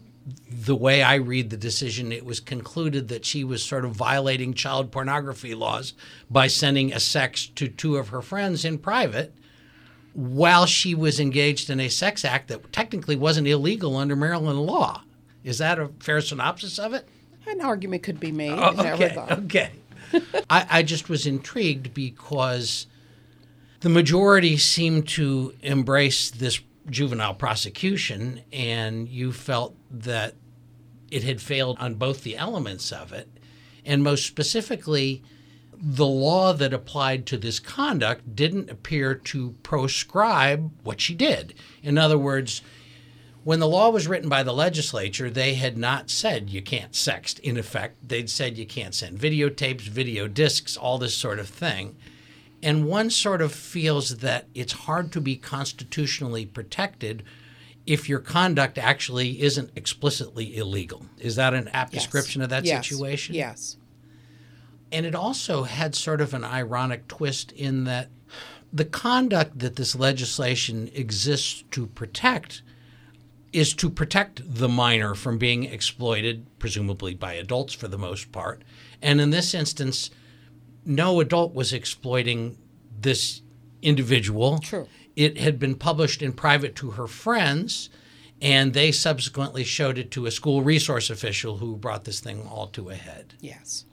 The 0.50 0.74
way 0.74 1.02
I 1.02 1.16
read 1.16 1.50
the 1.50 1.56
decision, 1.58 2.10
it 2.10 2.24
was 2.24 2.40
concluded 2.40 3.08
that 3.08 3.26
she 3.26 3.44
was 3.44 3.62
sort 3.62 3.84
of 3.84 3.92
violating 3.92 4.54
child 4.54 4.90
pornography 4.90 5.54
laws 5.54 5.92
by 6.30 6.46
sending 6.46 6.94
a 6.94 7.00
sex 7.00 7.46
to 7.56 7.68
two 7.68 7.98
of 7.98 8.08
her 8.08 8.22
friends 8.22 8.64
in 8.64 8.78
private 8.78 9.34
while 10.14 10.64
she 10.64 10.94
was 10.94 11.20
engaged 11.20 11.68
in 11.68 11.80
a 11.80 11.88
sex 11.88 12.24
act 12.24 12.48
that 12.48 12.72
technically 12.72 13.16
wasn't 13.16 13.46
illegal 13.46 13.96
under 13.96 14.16
Maryland 14.16 14.60
law. 14.60 15.02
Is 15.42 15.58
that 15.58 15.78
a 15.78 15.88
fair 16.00 16.20
synopsis 16.20 16.78
of 16.78 16.94
it? 16.94 17.06
An 17.46 17.60
argument 17.60 18.02
could 18.02 18.18
be 18.18 18.32
made 18.32 18.52
Oh, 18.52 18.74
okay. 18.78 19.18
Okay. 19.30 19.70
I, 20.48 20.66
I 20.70 20.82
just 20.82 21.08
was 21.08 21.26
intrigued 21.26 21.92
because 21.92 22.86
the 23.80 23.88
majority 23.88 24.56
seemed 24.56 25.08
to 25.08 25.54
embrace 25.60 26.30
this 26.30 26.60
juvenile 26.88 27.34
prosecution, 27.34 28.42
and 28.52 29.08
you 29.08 29.32
felt 29.32 29.74
that 29.90 30.34
it 31.10 31.24
had 31.24 31.40
failed 31.40 31.76
on 31.80 31.94
both 31.94 32.22
the 32.22 32.36
elements 32.36 32.92
of 32.92 33.12
it, 33.12 33.28
and 33.84 34.02
most 34.02 34.26
specifically, 34.26 35.22
the 35.80 36.06
law 36.06 36.52
that 36.52 36.72
applied 36.72 37.26
to 37.26 37.36
this 37.36 37.58
conduct 37.60 38.34
didn't 38.36 38.70
appear 38.70 39.14
to 39.14 39.54
proscribe 39.62 40.70
what 40.82 41.00
she 41.00 41.14
did. 41.14 41.54
In 41.82 41.98
other 41.98 42.18
words, 42.18 42.62
when 43.44 43.60
the 43.60 43.68
law 43.68 43.90
was 43.90 44.08
written 44.08 44.28
by 44.28 44.42
the 44.42 44.54
legislature, 44.54 45.28
they 45.28 45.54
had 45.54 45.76
not 45.76 46.08
said 46.10 46.48
you 46.48 46.62
can't 46.62 46.92
sext. 46.92 47.38
In 47.40 47.58
effect, 47.58 48.08
they'd 48.08 48.30
said 48.30 48.56
you 48.56 48.66
can't 48.66 48.94
send 48.94 49.18
videotapes, 49.18 49.82
video 49.82 50.28
discs, 50.28 50.76
all 50.76 50.96
this 50.98 51.14
sort 51.14 51.38
of 51.38 51.48
thing. 51.48 51.96
And 52.62 52.86
one 52.86 53.10
sort 53.10 53.42
of 53.42 53.52
feels 53.52 54.18
that 54.18 54.46
it's 54.54 54.72
hard 54.72 55.12
to 55.12 55.20
be 55.20 55.36
constitutionally 55.36 56.46
protected 56.46 57.22
if 57.86 58.08
your 58.08 58.20
conduct 58.20 58.78
actually 58.78 59.42
isn't 59.42 59.70
explicitly 59.76 60.56
illegal. 60.56 61.04
Is 61.18 61.36
that 61.36 61.52
an 61.52 61.68
apt 61.68 61.92
Yes. 61.92 62.04
description 62.04 62.40
of 62.40 62.48
that 62.48 62.64
Yes. 62.64 62.88
situation? 62.88 63.34
Yes. 63.34 63.76
And 64.94 65.04
it 65.04 65.14
also 65.16 65.64
had 65.64 65.96
sort 65.96 66.20
of 66.20 66.34
an 66.34 66.44
ironic 66.44 67.08
twist 67.08 67.50
in 67.50 67.82
that 67.82 68.10
the 68.72 68.84
conduct 68.84 69.58
that 69.58 69.74
this 69.74 69.96
legislation 69.96 70.88
exists 70.94 71.64
to 71.72 71.88
protect 71.88 72.62
is 73.52 73.74
to 73.74 73.90
protect 73.90 74.42
the 74.44 74.68
minor 74.68 75.16
from 75.16 75.36
being 75.36 75.64
exploited, 75.64 76.46
presumably 76.60 77.12
by 77.12 77.32
adults 77.32 77.72
for 77.74 77.88
the 77.88 77.98
most 77.98 78.30
part. 78.30 78.62
And 79.02 79.20
in 79.20 79.30
this 79.30 79.52
instance, 79.52 80.10
no 80.86 81.18
adult 81.18 81.54
was 81.54 81.72
exploiting 81.72 82.56
this 83.00 83.42
individual. 83.82 84.60
True. 84.60 84.86
It 85.16 85.38
had 85.38 85.58
been 85.58 85.74
published 85.74 86.22
in 86.22 86.32
private 86.32 86.76
to 86.76 86.92
her 86.92 87.08
friends, 87.08 87.90
and 88.40 88.74
they 88.74 88.92
subsequently 88.92 89.64
showed 89.64 89.98
it 89.98 90.12
to 90.12 90.26
a 90.26 90.30
school 90.30 90.62
resource 90.62 91.10
official 91.10 91.58
who 91.58 91.76
brought 91.76 92.04
this 92.04 92.20
thing 92.20 92.46
all 92.46 92.68
to 92.68 92.90
a 92.90 92.94
head. 92.94 93.34
Yes. 93.40 93.86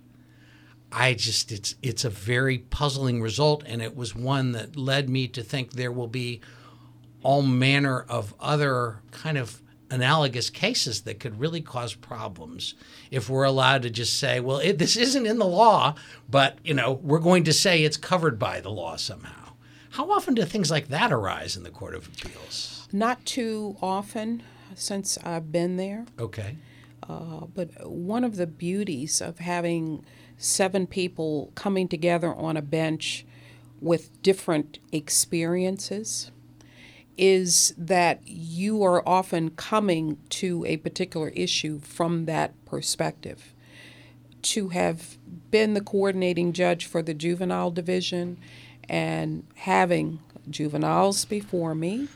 I 0.91 1.13
just 1.13 1.51
it's 1.51 1.75
it's 1.81 2.03
a 2.05 2.09
very 2.09 2.57
puzzling 2.59 3.21
result, 3.21 3.63
and 3.65 3.81
it 3.81 3.95
was 3.95 4.15
one 4.15 4.51
that 4.53 4.75
led 4.75 5.09
me 5.09 5.27
to 5.29 5.43
think 5.43 5.73
there 5.73 5.91
will 5.91 6.07
be 6.07 6.41
all 7.23 7.41
manner 7.41 8.01
of 8.09 8.33
other 8.39 8.99
kind 9.11 9.37
of 9.37 9.61
analogous 9.89 10.49
cases 10.49 11.01
that 11.01 11.19
could 11.19 11.39
really 11.39 11.61
cause 11.61 11.93
problems 11.93 12.73
if 13.11 13.29
we're 13.29 13.43
allowed 13.43 13.81
to 13.83 13.89
just 13.89 14.17
say, 14.17 14.39
well, 14.39 14.57
it, 14.57 14.77
this 14.77 14.95
isn't 14.95 15.25
in 15.27 15.37
the 15.37 15.45
law, 15.45 15.93
but 16.29 16.57
you 16.63 16.73
know 16.73 16.93
we're 16.93 17.19
going 17.19 17.43
to 17.43 17.53
say 17.53 17.83
it's 17.83 17.97
covered 17.97 18.39
by 18.39 18.59
the 18.61 18.69
law 18.71 18.95
somehow. 18.95 19.53
How 19.91 20.09
often 20.11 20.33
do 20.33 20.43
things 20.45 20.71
like 20.71 20.87
that 20.87 21.11
arise 21.11 21.57
in 21.57 21.63
the 21.63 21.69
Court 21.69 21.93
of 21.95 22.07
Appeals? 22.07 22.87
Not 22.93 23.25
too 23.25 23.75
often 23.81 24.43
since 24.75 25.17
I've 25.23 25.51
been 25.51 25.75
there, 25.77 26.05
Okay. 26.17 26.55
uh, 27.07 27.45
but 27.53 27.69
one 27.89 28.23
of 28.23 28.37
the 28.37 28.47
beauties 28.47 29.19
of 29.21 29.39
having 29.39 30.05
seven 30.41 30.87
people 30.87 31.51
coming 31.55 31.87
together 31.87 32.33
on 32.33 32.57
a 32.57 32.61
bench 32.61 33.25
with 33.79 34.21
different 34.21 34.79
experiences 34.91 36.31
is 37.17 37.73
that 37.77 38.21
you 38.25 38.83
are 38.83 39.07
often 39.07 39.51
coming 39.51 40.17
to 40.29 40.65
a 40.65 40.77
particular 40.77 41.29
issue 41.29 41.79
from 41.79 42.25
that 42.25 42.53
perspective. 42.65 43.53
To 44.43 44.69
have 44.69 45.17
been 45.51 45.75
the 45.75 45.81
coordinating 45.81 46.53
judge 46.53 46.85
for 46.85 47.03
the 47.03 47.13
juvenile 47.13 47.69
division 47.69 48.37
and 48.89 49.45
having 49.55 50.19
juveniles 50.49 51.25
before 51.25 51.75
me 51.75 52.07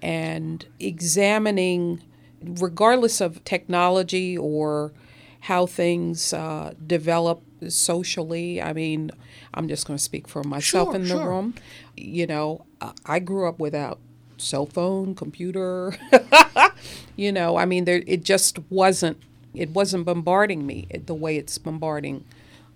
and 0.00 0.64
examining, 0.78 2.02
regardless 2.42 3.20
of 3.20 3.44
technology 3.44 4.38
or 4.38 4.92
how 5.40 5.66
things 5.66 6.32
uh, 6.32 6.72
develop 6.86 7.42
socially. 7.68 8.60
I 8.62 8.72
mean, 8.72 9.10
I'm 9.54 9.68
just 9.68 9.86
going 9.86 9.96
to 9.96 10.02
speak 10.02 10.28
for 10.28 10.42
myself 10.44 10.88
Sure, 10.88 10.94
in 10.96 11.02
the 11.02 11.08
sure. 11.08 11.28
room. 11.28 11.54
You 11.96 12.26
know, 12.26 12.64
I- 12.80 12.92
I 13.06 13.18
grew 13.18 13.48
up 13.48 13.58
without 13.58 13.98
cell 14.38 14.66
phone, 14.66 15.14
computer. 15.14 15.94
you 17.16 17.32
know, 17.32 17.56
I 17.56 17.64
mean, 17.64 17.84
there 17.84 18.02
it 18.06 18.24
just 18.24 18.58
wasn't. 18.70 19.18
It 19.52 19.70
wasn't 19.70 20.04
bombarding 20.04 20.64
me 20.64 20.86
the 21.06 21.14
way 21.14 21.36
it's 21.36 21.58
bombarding 21.58 22.24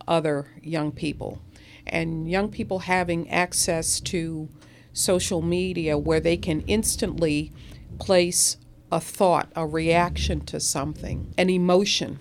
other 0.09 0.49
young 0.61 0.91
people, 0.93 1.38
and 1.87 2.29
young 2.29 2.49
people 2.50 2.81
having 2.81 3.31
access 3.31 4.00
to 4.00 4.49
social 4.93 5.41
media 5.41 5.97
where 5.97 6.21
they 6.21 6.37
can 6.37 6.62
instantly 6.67 7.53
place 7.99 8.57
a 8.93 9.00
thought, 9.00 9.50
a 9.57 9.67
reaction 9.67 10.41
to 10.41 10.59
something, 10.61 11.33
an 11.38 11.49
emotion, 11.49 12.19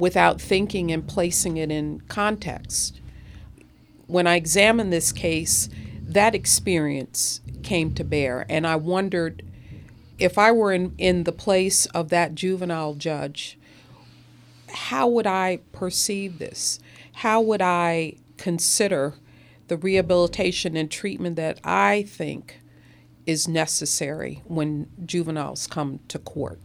without 0.00 0.40
thinking 0.40 0.90
and 0.90 1.06
placing 1.06 1.58
it 1.58 1.70
in 1.70 2.00
context. 2.08 3.00
When 4.06 4.26
I 4.26 4.34
examined 4.34 4.92
this 4.92 5.12
case, 5.12 5.68
that 6.02 6.34
experience 6.34 7.40
came 7.62 7.94
to 7.94 8.02
bear, 8.02 8.46
and 8.48 8.66
I 8.66 8.76
wondered 8.76 9.44
if 10.18 10.36
I 10.36 10.50
were 10.52 10.72
in, 10.72 10.94
in 10.98 11.24
the 11.24 11.32
place 11.32 11.86
of 11.86 12.08
that 12.08 12.34
juvenile 12.34 12.94
judge, 12.94 13.58
how 14.68 15.06
would 15.08 15.26
I 15.26 15.60
perceive 15.72 16.38
this? 16.38 16.80
How 17.14 17.40
would 17.40 17.62
I 17.62 18.16
consider 18.36 19.14
the 19.68 19.76
rehabilitation 19.76 20.76
and 20.76 20.90
treatment 20.90 21.36
that 21.36 21.60
I 21.62 22.02
think 22.02 22.60
is 23.26 23.46
necessary 23.46 24.42
when 24.46 24.88
juveniles 25.04 25.66
come 25.66 26.00
to 26.08 26.18
court? 26.18 26.60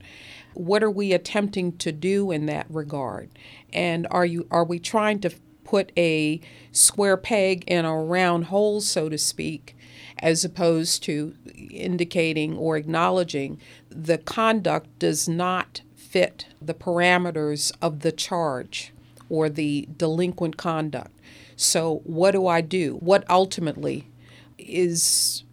What 0.56 0.84
are 0.84 0.92
we 0.92 1.14
attempting 1.14 1.78
to 1.78 1.92
do 1.92 2.32
in 2.32 2.46
that 2.48 2.66
regard? 2.70 3.30
And 3.74 4.08
are 4.10 4.26
you 4.26 4.48
are 4.52 4.66
we 4.66 4.80
trying 4.80 5.20
to 5.20 5.32
put 5.64 5.92
a 5.98 6.40
square 6.72 7.18
peg 7.18 7.64
in 7.68 7.86
a 7.86 8.04
round 8.04 8.46
hole, 8.46 8.82
so 8.82 9.10
to 9.10 9.18
speak, 9.18 9.76
as 10.20 10.46
opposed 10.46 11.04
to 11.04 11.36
indicating 11.72 12.56
or 12.56 12.78
acknowledging 12.78 13.60
the 13.90 14.18
conduct 14.18 14.88
does 15.00 15.28
not 15.28 15.82
fit 15.96 16.48
the 16.62 16.74
parameters 16.74 17.72
of 17.82 18.02
the 18.02 18.12
charge 18.12 18.94
or 19.28 19.50
the 19.50 19.88
delinquent 19.98 20.56
conduct. 20.56 21.12
So, 21.56 22.02
what 22.04 22.32
do 22.32 22.48
I 22.48 22.62
do? 22.62 22.96
What 22.96 23.30
ultimately 23.30 24.08
is 24.58 25.45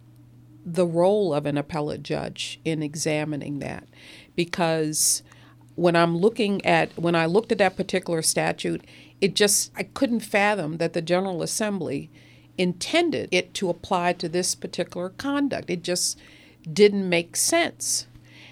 the 0.65 0.85
role 0.85 1.33
of 1.33 1.45
an 1.45 1.57
appellate 1.57 2.03
judge 2.03 2.59
in 2.63 2.81
examining 2.83 3.59
that? 3.59 3.87
Because 4.35 5.23
when 5.75 5.95
I'm 5.95 6.17
looking 6.17 6.65
at 6.65 6.97
when 6.97 7.15
I 7.15 7.25
looked 7.25 7.51
at 7.51 7.57
that 7.57 7.75
particular 7.75 8.21
statute, 8.21 8.85
it 9.21 9.35
just 9.35 9.71
I 9.75 9.83
couldn't 9.83 10.21
fathom 10.21 10.77
that 10.77 10.93
the 10.93 11.01
General 11.01 11.41
Assembly 11.41 12.09
intended 12.57 13.29
it 13.31 13.53
to 13.55 13.69
apply 13.69 14.13
to 14.13 14.29
this 14.29 14.55
particular 14.55 15.09
conduct. 15.09 15.69
It 15.69 15.83
just 15.83 16.19
didn't 16.71 17.09
make 17.09 17.35
sense. 17.35 18.07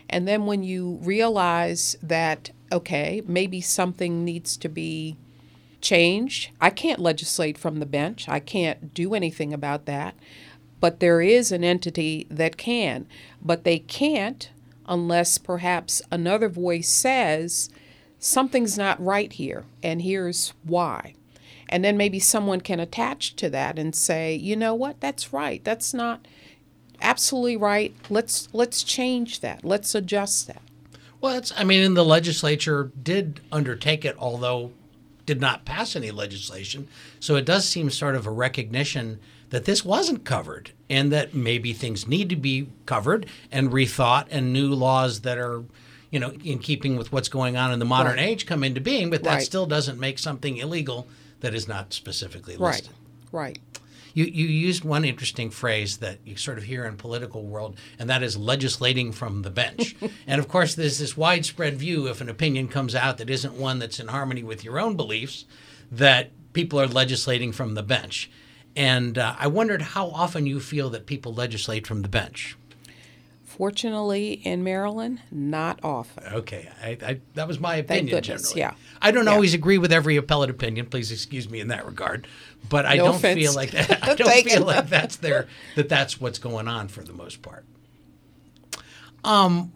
And 0.10 0.28
then 0.28 0.46
when 0.46 0.64
you 0.64 1.00
realize 1.02 1.96
that 2.02 2.52
okay, 2.72 3.22
maybe 3.28 3.60
something 3.60 4.24
needs 4.24 4.56
to 4.58 4.70
be 4.70 5.18
changed. 5.82 6.52
I 6.62 6.70
can't 6.70 7.00
legislate 7.00 7.58
from 7.58 7.80
the 7.80 7.86
bench. 7.86 8.30
I 8.30 8.40
can't 8.40 8.94
do 8.94 9.14
anything 9.14 9.54
about 9.54 9.86
that. 9.88 10.16
But 10.82 11.00
there 11.00 11.22
is 11.22 11.54
an 11.54 11.64
entity 11.64 12.28
that 12.30 12.58
can. 12.58 13.08
But 13.42 13.64
they 13.64 13.80
can't 13.80 14.50
unless 14.86 15.38
perhaps 15.38 16.02
another 16.12 16.50
voice 16.50 16.90
says 16.90 17.70
something's 18.20 18.78
not 18.78 19.04
right 19.04 19.32
here, 19.32 19.64
and 19.82 20.02
here's 20.02 20.54
why. 20.64 21.14
And 21.70 21.86
then 21.86 21.96
maybe 21.96 22.20
someone 22.20 22.60
can 22.60 22.82
attach 22.82 23.38
to 23.38 23.50
that 23.52 23.80
and 23.80 23.96
say, 23.96 24.36
you 24.36 24.58
know 24.58 24.76
what, 24.76 25.00
that's 25.00 25.32
right. 25.32 25.64
That's 25.64 25.94
not 25.94 26.28
absolutely 27.02 27.56
right. 27.56 27.96
Let's 28.10 28.50
let's 28.52 28.84
change 28.84 29.40
that. 29.40 29.64
Let's 29.64 29.96
adjust 29.96 30.48
that. 30.48 30.62
Well, 31.22 31.38
it's, 31.38 31.54
I 31.56 31.64
mean, 31.64 31.94
the 31.94 32.04
legislature 32.04 32.92
did 33.02 33.40
undertake 33.52 34.04
it, 34.04 34.16
although 34.18 34.72
did 35.26 35.40
not 35.40 35.66
pass 35.66 35.96
any 35.96 36.12
legislation. 36.12 36.88
So 37.20 37.36
it 37.36 37.46
does 37.46 37.68
seem 37.70 37.90
sort 37.92 38.16
of 38.16 38.26
a 38.26 38.32
recognition 38.32 39.20
that 39.52 39.66
this 39.66 39.86
wasn't 39.86 40.26
covered 40.26 40.72
and 40.90 41.12
that 41.12 41.34
maybe 41.36 41.72
things 41.74 42.08
need 42.08 42.30
to 42.30 42.36
be 42.36 42.68
covered 42.86 43.26
and 43.52 43.70
rethought 43.72 44.26
and 44.32 44.52
new 44.52 44.74
laws 44.74 45.22
that 45.22 45.38
are 45.38 45.64
you 46.10 46.20
know 46.20 46.32
in 46.44 46.58
keeping 46.60 46.98
with 46.98 47.12
what's 47.12 47.30
going 47.30 47.56
on 47.56 47.72
in 47.72 47.80
the 47.80 47.86
modern 47.86 48.18
Right. 48.18 48.28
age 48.28 48.46
come 48.46 48.64
into 48.64 48.82
being 48.82 49.10
but 49.10 49.24
that 49.24 49.36
Right. 49.36 49.44
still 49.46 49.66
doesn't 49.68 50.00
make 50.00 50.18
something 50.20 50.58
illegal 50.58 51.08
that 51.42 51.54
is 51.54 51.68
not 51.68 51.94
specifically 51.94 52.58
listed 52.58 52.92
Right. 53.32 53.60
Right. 53.60 53.60
you, 54.14 54.26
you 54.26 54.46
used 54.46 54.84
one 54.84 55.06
interesting 55.06 55.50
phrase 55.50 55.98
that 55.98 56.20
you 56.26 56.36
sort 56.36 56.58
of 56.58 56.66
hear 56.66 56.84
in 56.84 56.98
political 56.98 57.44
world, 57.44 57.78
and 57.98 58.10
that 58.10 58.22
is 58.22 58.36
legislating 58.36 59.14
from 59.14 59.42
the 59.44 59.50
bench. 59.50 59.96
and 60.28 60.40
of 60.42 60.50
course, 60.50 60.76
there's 60.76 61.00
this 61.00 61.16
widespread 61.16 61.78
view 61.78 62.08
if 62.08 62.20
an 62.20 62.28
opinion 62.28 62.68
comes 62.68 62.94
out 62.94 63.18
that 63.20 63.30
isn't 63.30 63.54
one 63.54 63.80
that's 63.80 64.02
in 64.02 64.10
harmony 64.10 64.44
with 64.44 64.66
your 64.66 64.80
own 64.82 64.98
beliefs, 64.98 65.46
that 65.90 66.32
people 66.52 66.78
are 66.82 66.88
legislating 66.88 67.54
from 67.54 67.74
the 67.74 67.84
bench. 67.84 68.30
And 68.76 69.18
uh, 69.18 69.36
I 69.38 69.48
wondered 69.48 69.82
how 69.82 70.08
often 70.10 70.46
you 70.46 70.60
feel 70.60 70.90
that 70.92 71.06
people 71.06 71.34
legislate 71.34 71.86
from 71.86 72.02
the 72.04 72.08
bench. 72.08 72.56
Fortunately, 73.44 74.34
in 74.34 74.64
Maryland, 74.64 75.22
not 75.30 75.80
often. 75.84 76.24
Okay, 76.34 76.70
I, 76.82 76.98
I, 77.06 77.20
that 77.36 77.48
was 77.48 77.60
my 77.60 77.76
opinion 77.76 78.08
goodness, 78.08 78.54
generally. 78.54 78.60
yeah. 78.62 78.74
I 79.02 79.12
don't 79.12 79.26
Yeah. 79.26 79.34
always 79.34 79.54
agree 79.54 79.78
with 79.78 79.92
every 79.92 80.16
appellate 80.16 80.50
opinion. 80.50 80.86
Please 80.86 81.12
excuse 81.12 81.50
me 81.50 81.60
in 81.60 81.68
that 81.68 81.86
regard, 81.86 82.28
but 82.70 82.86
I 82.86 82.96
No 82.96 83.06
don't 83.08 83.16
offense 83.16 83.40
feel 83.40 83.54
like 83.54 83.72
that. 83.72 84.04
I 84.08 84.16
don't 84.16 84.44
feel 84.44 84.66
like 84.66 84.88
that's 84.88 85.18
there. 85.18 85.48
That 85.76 85.90
that's 85.90 86.20
what's 86.20 86.40
going 86.40 86.68
on 86.70 86.88
for 86.88 87.04
the 87.04 87.14
most 87.14 87.42
part. 87.42 87.66
Um, 89.24 89.74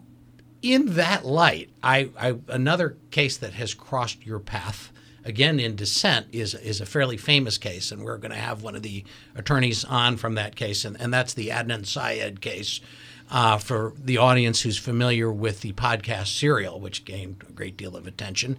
in 0.62 0.94
that 0.94 1.24
light, 1.24 1.68
I, 1.82 2.08
I 2.18 2.38
another 2.48 2.96
case 3.10 3.36
that 3.36 3.52
has 3.52 3.74
crossed 3.74 4.24
your 4.26 4.40
path 4.40 4.90
again 5.26 5.60
in 5.60 5.76
dissent 5.76 6.26
is 6.32 6.54
is 6.54 6.80
a 6.80 6.86
fairly 6.86 7.16
famous 7.16 7.58
case, 7.58 7.92
and 7.92 8.02
we're 8.02 8.16
going 8.16 8.30
to 8.30 8.38
have 8.38 8.62
one 8.62 8.76
of 8.76 8.82
the 8.82 9.04
attorneys 9.34 9.84
on 9.84 10.16
from 10.16 10.34
that 10.36 10.56
case, 10.56 10.84
and, 10.84 10.98
and 11.00 11.12
that's 11.12 11.34
the 11.34 11.48
Adnan 11.48 11.84
Syed 11.84 12.40
case. 12.40 12.80
Uh, 13.28 13.58
for 13.58 13.92
the 13.98 14.18
audience 14.18 14.62
who's 14.62 14.78
familiar 14.78 15.32
with 15.32 15.60
the 15.60 15.72
podcast 15.72 16.28
Serial, 16.28 16.78
which 16.78 17.04
gained 17.04 17.42
a 17.48 17.50
great 17.50 17.76
deal 17.76 17.96
of 17.96 18.06
attention, 18.06 18.56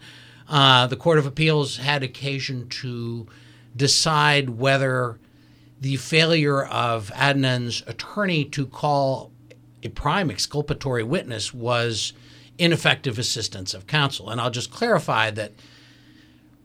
uh, 0.50 0.86
the 0.88 0.97
Court 0.97 1.17
of 1.17 1.25
Appeals 1.25 1.77
had 1.77 2.03
occasion 2.03 2.67
to 2.67 3.27
decide 3.77 4.49
whether 4.49 5.19
the 5.80 5.95
failure 5.95 6.65
of 6.65 7.12
Adnan's 7.13 7.82
attorney 7.88 8.43
to 8.43 8.65
call 8.65 9.32
a 9.84 9.89
prime 9.89 10.30
exculpatory 10.30 11.03
witness 11.03 11.53
was 11.53 12.12
ineffective 12.58 13.17
assistance 13.17 13.73
of 13.73 13.88
counsel. 13.88 14.30
And 14.30 14.41
I'll 14.41 14.51
just 14.51 14.71
clarify 14.71 15.32
that 15.32 15.53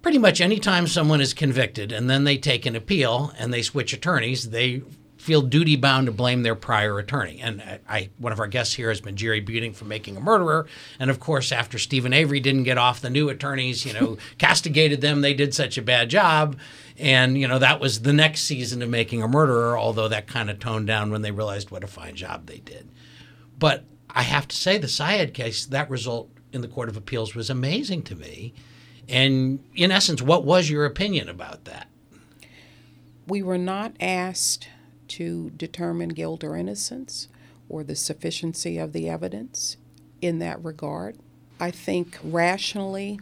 pretty 0.03 0.19
much 0.19 0.41
anytime 0.41 0.87
someone 0.87 1.21
is 1.21 1.33
convicted 1.33 1.93
and 1.93 2.11
then 2.11 2.25
they 2.25 2.37
take 2.37 2.67
an 2.67 2.77
appeal 2.77 3.33
and 3.39 3.53
they 3.53 3.63
switch 3.63 3.93
attorneys, 3.93 4.51
they 4.51 4.83
feel 5.23 5.41
duty 5.41 5.77
bound 5.77 6.07
to 6.07 6.13
blame 6.13 6.43
their 6.43 6.57
prior 6.57 6.99
attorney. 6.99 7.39
And 7.41 7.63
I, 7.63 7.79
I 7.89 8.11
one 8.19 8.33
of 8.33 8.41
our 8.41 8.49
guests 8.49 8.75
here 8.75 8.89
has 8.89 9.01
been 9.01 9.15
Jerry 9.15 9.41
Buting 9.41 9.73
from 9.73 9.87
Making 9.87 10.17
a 10.17 10.21
Murderer, 10.21 10.67
and 10.99 11.11
of 11.11 11.21
course, 11.21 11.53
after 11.53 11.79
Steven 11.79 12.13
Avery 12.13 12.41
didn't 12.41 12.65
get 12.65 12.77
off, 12.77 13.01
the 13.01 13.09
new 13.09 13.29
attorneys, 13.29 13.87
you 13.87 13.93
know, 13.93 14.19
castigated 14.39 15.01
them. 15.01 15.21
They 15.21 15.33
did 15.33 15.55
such 15.55 15.79
a 15.79 15.83
bad 15.83 16.11
job, 16.11 16.59
and 16.99 17.39
you 17.39 17.47
know 17.47 17.61
that 17.61 17.79
was 17.79 18.03
the 18.03 18.13
next 18.13 18.43
season 18.43 18.83
of 18.83 18.91
Making 18.91 19.23
a 19.23 19.29
Murderer. 19.29 19.79
Although 19.79 20.09
that 20.09 20.27
kind 20.27 20.51
of 20.51 20.59
toned 20.59 20.89
down 20.89 21.13
when 21.13 21.23
they 21.23 21.31
realized 21.31 21.71
what 21.71 21.85
a 21.85 21.89
fine 21.89 22.17
job 22.17 22.47
they 22.47 22.59
did. 22.59 22.89
But 23.61 23.85
I 24.11 24.23
have 24.23 24.49
to 24.49 24.57
say, 24.57 24.77
the 24.77 24.89
Syed 24.89 25.35
case, 25.35 25.65
that 25.67 25.89
result 25.89 26.31
in 26.53 26.63
the 26.63 26.69
Court 26.69 26.89
of 26.89 26.97
Appeals 26.97 27.37
was 27.37 27.49
amazing 27.49 28.03
to 28.05 28.17
me. 28.17 28.55
And 29.09 29.61
in 29.75 29.91
essence, 29.91 30.23
what 30.23 30.45
was 30.45 30.71
your 30.71 30.85
opinion 30.85 31.29
about 31.29 31.65
that? 31.65 31.89
We 33.27 33.43
were 33.43 33.59
not 33.59 33.95
asked 34.01 34.69
to 35.09 35.51
determine 35.51 36.11
guilt 36.11 36.43
or 36.45 36.57
innocence 36.57 37.29
or 37.69 37.85
the 37.85 37.97
sufficiency 37.97 38.79
of 38.79 38.93
the 38.93 39.09
evidence 39.09 39.77
in 40.21 40.39
that 40.39 40.63
regard. 40.65 41.19
I 41.61 41.71
think 41.71 42.19
rationally 42.23 43.21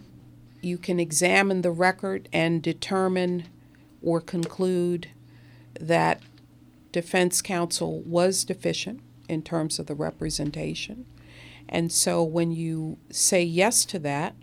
you 0.62 0.78
can 0.78 1.00
examine 1.00 1.62
the 1.62 1.70
record 1.70 2.28
and 2.32 2.62
determine 2.62 3.44
or 4.02 4.20
conclude 4.20 5.08
that 5.78 6.20
defense 6.92 7.40
counsel 7.42 8.00
was 8.02 8.44
deficient 8.44 9.00
in 9.28 9.42
terms 9.42 9.78
of 9.78 9.86
the 9.86 9.94
representation. 9.94 11.06
And 11.68 11.92
so 11.92 12.22
when 12.22 12.50
you 12.50 12.98
say 13.10 13.42
yes 13.42 13.84
to 13.86 13.98
that, 14.00 14.34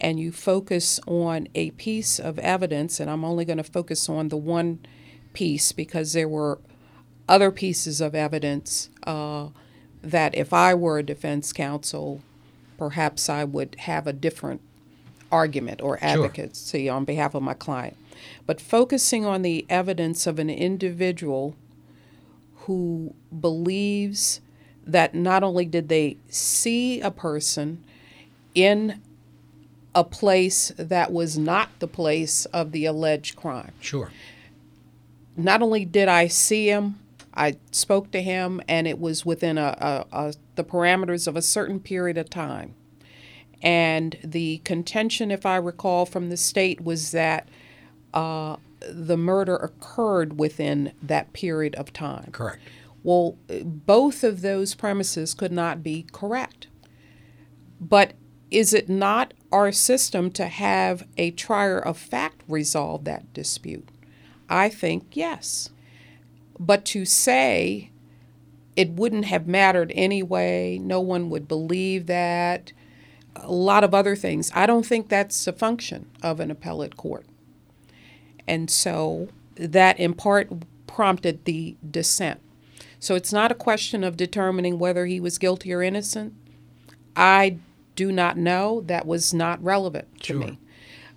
and 0.00 0.18
you 0.18 0.32
focus 0.32 1.00
on 1.06 1.48
a 1.54 1.70
piece 1.72 2.18
of 2.18 2.38
evidence, 2.38 3.00
and 3.00 3.10
I'm 3.10 3.24
only 3.24 3.44
going 3.44 3.58
to 3.58 3.64
focus 3.64 4.08
on 4.08 4.28
the 4.28 4.36
one 4.36 4.80
piece 5.32 5.72
because 5.72 6.12
there 6.12 6.28
were 6.28 6.58
other 7.28 7.50
pieces 7.50 8.00
of 8.00 8.14
evidence 8.14 8.90
uh, 9.06 9.48
that 10.02 10.34
if 10.34 10.52
I 10.52 10.74
were 10.74 10.98
a 10.98 11.02
defense 11.02 11.52
counsel, 11.52 12.22
perhaps 12.78 13.28
I 13.28 13.44
would 13.44 13.76
have 13.80 14.06
a 14.06 14.12
different 14.12 14.60
argument 15.30 15.80
or 15.80 15.98
advocacy 16.02 16.88
on 16.88 17.04
behalf 17.04 17.34
of 17.34 17.42
my 17.42 17.54
client. 17.54 17.96
But 18.46 18.60
focusing 18.60 19.24
on 19.24 19.42
the 19.42 19.64
evidence 19.68 20.26
of 20.26 20.38
an 20.38 20.50
individual 20.50 21.54
who 22.66 23.14
believes 23.38 24.40
that 24.84 25.14
not 25.14 25.42
only 25.42 25.64
did 25.64 25.88
they 25.88 26.16
see 26.28 27.00
a 27.00 27.10
person 27.10 27.84
in 28.54 29.00
a 29.94 30.04
place 30.04 30.72
that 30.76 31.12
was 31.12 31.36
not 31.36 31.68
the 31.78 31.88
place 31.88 32.44
of 32.46 32.72
the 32.72 32.84
alleged 32.84 33.36
crime. 33.36 33.72
Sure. 33.80 34.10
Not 35.36 35.62
only 35.62 35.84
did 35.84 36.08
I 36.08 36.28
see 36.28 36.68
him, 36.68 36.98
I 37.34 37.56
spoke 37.70 38.10
to 38.12 38.22
him, 38.22 38.60
and 38.68 38.86
it 38.86 38.98
was 38.98 39.24
within 39.24 39.58
a, 39.58 40.06
a, 40.12 40.16
a 40.16 40.34
the 40.56 40.64
parameters 40.64 41.26
of 41.26 41.36
a 41.36 41.42
certain 41.42 41.80
period 41.80 42.18
of 42.18 42.28
time. 42.28 42.74
And 43.62 44.16
the 44.24 44.58
contention, 44.58 45.30
if 45.30 45.44
I 45.46 45.56
recall 45.56 46.06
from 46.06 46.28
the 46.28 46.36
state, 46.36 46.80
was 46.80 47.12
that 47.12 47.48
uh, 48.14 48.56
the 48.88 49.16
murder 49.16 49.56
occurred 49.56 50.38
within 50.38 50.92
that 51.02 51.32
period 51.32 51.74
of 51.76 51.92
time. 51.92 52.30
Correct. 52.32 52.60
Well, 53.02 53.36
both 53.64 54.24
of 54.24 54.42
those 54.42 54.74
premises 54.74 55.34
could 55.34 55.52
not 55.52 55.82
be 55.82 56.06
correct. 56.12 56.66
But 57.80 58.12
is 58.50 58.72
it 58.74 58.88
not 58.88 59.34
our 59.52 59.72
system 59.72 60.30
to 60.32 60.46
have 60.46 61.06
a 61.16 61.30
trier 61.32 61.78
of 61.78 61.96
fact 61.96 62.42
resolve 62.48 63.04
that 63.04 63.32
dispute? 63.32 63.88
I 64.48 64.68
think 64.68 65.08
yes. 65.12 65.70
But 66.58 66.84
to 66.86 67.04
say 67.04 67.90
it 68.76 68.90
wouldn't 68.90 69.26
have 69.26 69.46
mattered 69.46 69.92
anyway, 69.94 70.78
no 70.80 71.00
one 71.00 71.30
would 71.30 71.48
believe 71.48 72.06
that, 72.06 72.72
a 73.36 73.52
lot 73.52 73.84
of 73.84 73.94
other 73.94 74.16
things, 74.16 74.50
I 74.54 74.66
don't 74.66 74.86
think 74.86 75.08
that's 75.08 75.46
a 75.46 75.52
function 75.52 76.10
of 76.22 76.40
an 76.40 76.50
appellate 76.50 76.96
court. 76.96 77.26
And 78.46 78.68
so 78.70 79.28
that 79.54 79.98
in 80.00 80.14
part 80.14 80.50
prompted 80.86 81.44
the 81.44 81.76
dissent. 81.88 82.40
So 82.98 83.14
it's 83.14 83.32
not 83.32 83.52
a 83.52 83.54
question 83.54 84.04
of 84.04 84.16
determining 84.16 84.78
whether 84.78 85.06
he 85.06 85.20
was 85.20 85.38
guilty 85.38 85.72
or 85.72 85.82
innocent. 85.82 86.34
I 87.16 87.58
do 87.96 88.10
not 88.12 88.36
know. 88.36 88.80
That 88.82 89.06
was 89.06 89.32
not 89.34 89.62
relevant 89.62 90.20
to 90.22 90.26
Sure. 90.26 90.38
me. 90.38 90.58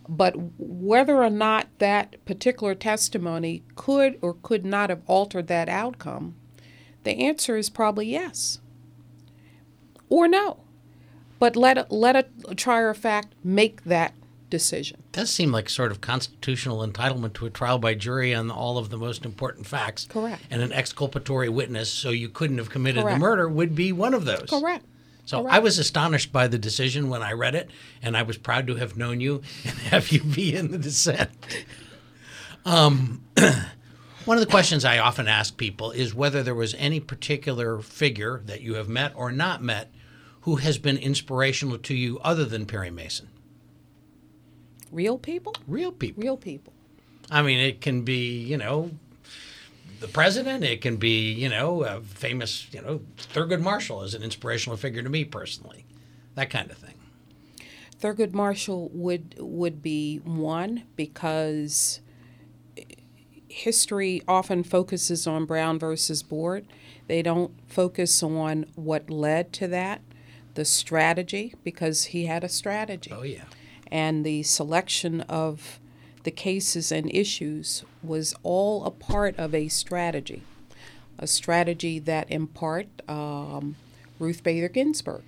But 0.10 0.36
whether 0.58 1.24
or 1.24 1.30
not 1.30 1.68
that 1.80 2.24
particular 2.26 2.76
testimony 2.76 3.64
could 3.76 4.18
or 4.22 4.34
could 4.34 4.66
not 4.66 4.90
have 4.90 5.02
altered 5.08 5.48
that 5.48 5.70
outcome, 5.70 6.36
the 7.04 7.12
answer 7.12 7.56
is 7.56 7.70
probably 7.70 8.08
yes 8.10 8.60
or 10.10 10.28
no. 10.28 10.60
but 11.40 11.56
let 11.56 11.78
a, 11.78 11.88
let 11.90 12.16
a, 12.16 12.56
trier 12.56 12.90
of 12.90 12.98
fact 12.98 13.34
make 13.44 13.84
that 13.84 14.14
decision. 14.50 15.02
does 15.12 15.30
seem 15.32 15.52
like 15.52 15.68
sort 15.70 15.92
of 15.92 16.00
constitutional 16.00 16.86
entitlement 16.88 17.34
to 17.34 17.46
a 17.46 17.50
trial 17.50 17.80
by 17.80 17.94
jury 17.94 18.34
on 18.36 18.52
all 18.52 18.78
of 18.78 18.90
the 18.92 18.98
most 18.98 19.26
important 19.26 19.66
facts. 19.66 20.06
Correct. 20.10 20.42
And 20.52 20.62
an 20.62 20.72
exculpatory 20.72 21.50
witness, 21.50 21.90
so 21.92 22.12
you 22.12 22.30
couldn't 22.30 22.60
have 22.60 22.70
committed 22.70 23.06
the 23.06 23.18
murder, 23.18 23.50
would 23.50 23.74
be 23.74 23.92
one 23.92 24.14
of 24.14 24.26
those. 24.26 24.46
Correct. 24.50 24.86
So 25.26 25.42
Correct. 25.42 25.56
I 25.56 25.60
was 25.60 25.80
astonished 25.80 26.32
by 26.32 26.48
the 26.48 26.58
decision 26.58 27.10
when 27.10 27.22
I 27.22 27.32
read 27.32 27.56
it, 27.56 27.70
and 28.02 28.18
I 28.18 28.24
was 28.24 28.38
proud 28.38 28.68
to 28.68 28.76
have 28.76 28.98
known 28.98 29.22
you 29.22 29.42
and 29.64 29.78
have 29.80 30.12
you 30.12 30.22
be 30.24 30.56
in 30.56 30.72
the 30.72 30.78
dissent. 30.78 31.30
Um, 32.66 33.24
one 34.26 34.38
of 34.38 34.42
the 34.42 34.50
questions 34.50 34.86
I 34.86 35.00
often 35.00 35.28
ask 35.28 35.58
people 35.58 35.92
is 35.92 36.14
whether 36.14 36.44
there 36.44 36.56
was 36.56 36.74
any 36.76 37.00
particular 37.00 37.80
figure 37.80 38.42
that 38.46 38.62
you 38.62 38.76
have 38.76 38.90
met 38.90 39.14
or 39.16 39.32
not 39.32 39.62
met 39.62 39.92
who 40.42 40.58
has 40.58 40.78
been 40.78 40.98
inspirational 40.98 41.78
to 41.78 41.94
you 41.94 42.20
other 42.20 42.44
than 42.44 42.66
Perry 42.66 42.92
Mason. 42.92 43.30
Real 44.92 45.18
people? 45.18 45.54
Real 45.68 45.92
people. 45.92 46.22
Real 46.22 46.38
people. 46.38 46.74
I 47.32 47.42
mean, 47.42 47.60
it 47.60 47.82
can 47.82 48.02
be, 48.02 48.44
you 48.44 48.58
know, 48.58 48.92
the 50.04 50.10
president. 50.10 50.66
It 50.66 50.82
can 50.82 50.98
be, 50.98 51.32
you 51.32 51.48
know, 51.48 51.84
a 51.84 52.02
famous, 52.02 52.68
you 52.74 52.82
know, 52.82 53.00
Thurgood 53.18 53.62
Marshall 53.62 54.04
is 54.04 54.14
an 54.14 54.22
inspirational 54.22 54.76
figure 54.76 55.02
to 55.02 55.10
me 55.10 55.24
personally. 55.24 55.86
That 56.36 56.50
kind 56.50 56.70
of 56.70 56.78
thing. 56.78 56.96
Thurgood 58.02 58.34
Marshall 58.34 58.90
would 58.94 59.36
would 59.40 59.82
be 59.82 60.18
one 60.18 60.84
because 60.98 62.02
history 63.48 64.22
often 64.28 64.62
focuses 64.64 65.26
on 65.26 65.46
Brown 65.46 65.80
versus 65.80 66.22
Board. 66.22 66.66
They 67.08 67.22
don't 67.22 67.54
focus 67.70 68.22
on 68.22 68.66
what 68.76 69.10
led 69.10 69.54
to 69.54 69.68
that, 69.70 70.02
the 70.56 70.66
strategy, 70.66 71.54
because 71.64 72.06
he 72.06 72.26
had 72.26 72.44
a 72.44 72.50
strategy. 72.50 73.12
Oh 73.16 73.24
yeah. 73.24 73.46
and 73.88 74.26
the 74.26 74.44
selection 74.44 75.22
of 75.22 75.80
the 76.24 76.32
cases 76.32 76.92
and 76.92 77.14
issues 77.14 77.84
was 78.02 78.34
all 78.44 78.86
a 78.86 78.92
part 78.92 79.38
of 79.38 79.54
a 79.54 79.68
strategy, 79.68 80.44
a 81.18 81.28
strategy 81.28 82.00
that 82.00 82.30
in 82.30 82.48
part 82.48 82.88
um, 83.08 83.76
Ruth 84.20 84.44
Bader 84.44 84.70
Ginsburg 84.70 85.24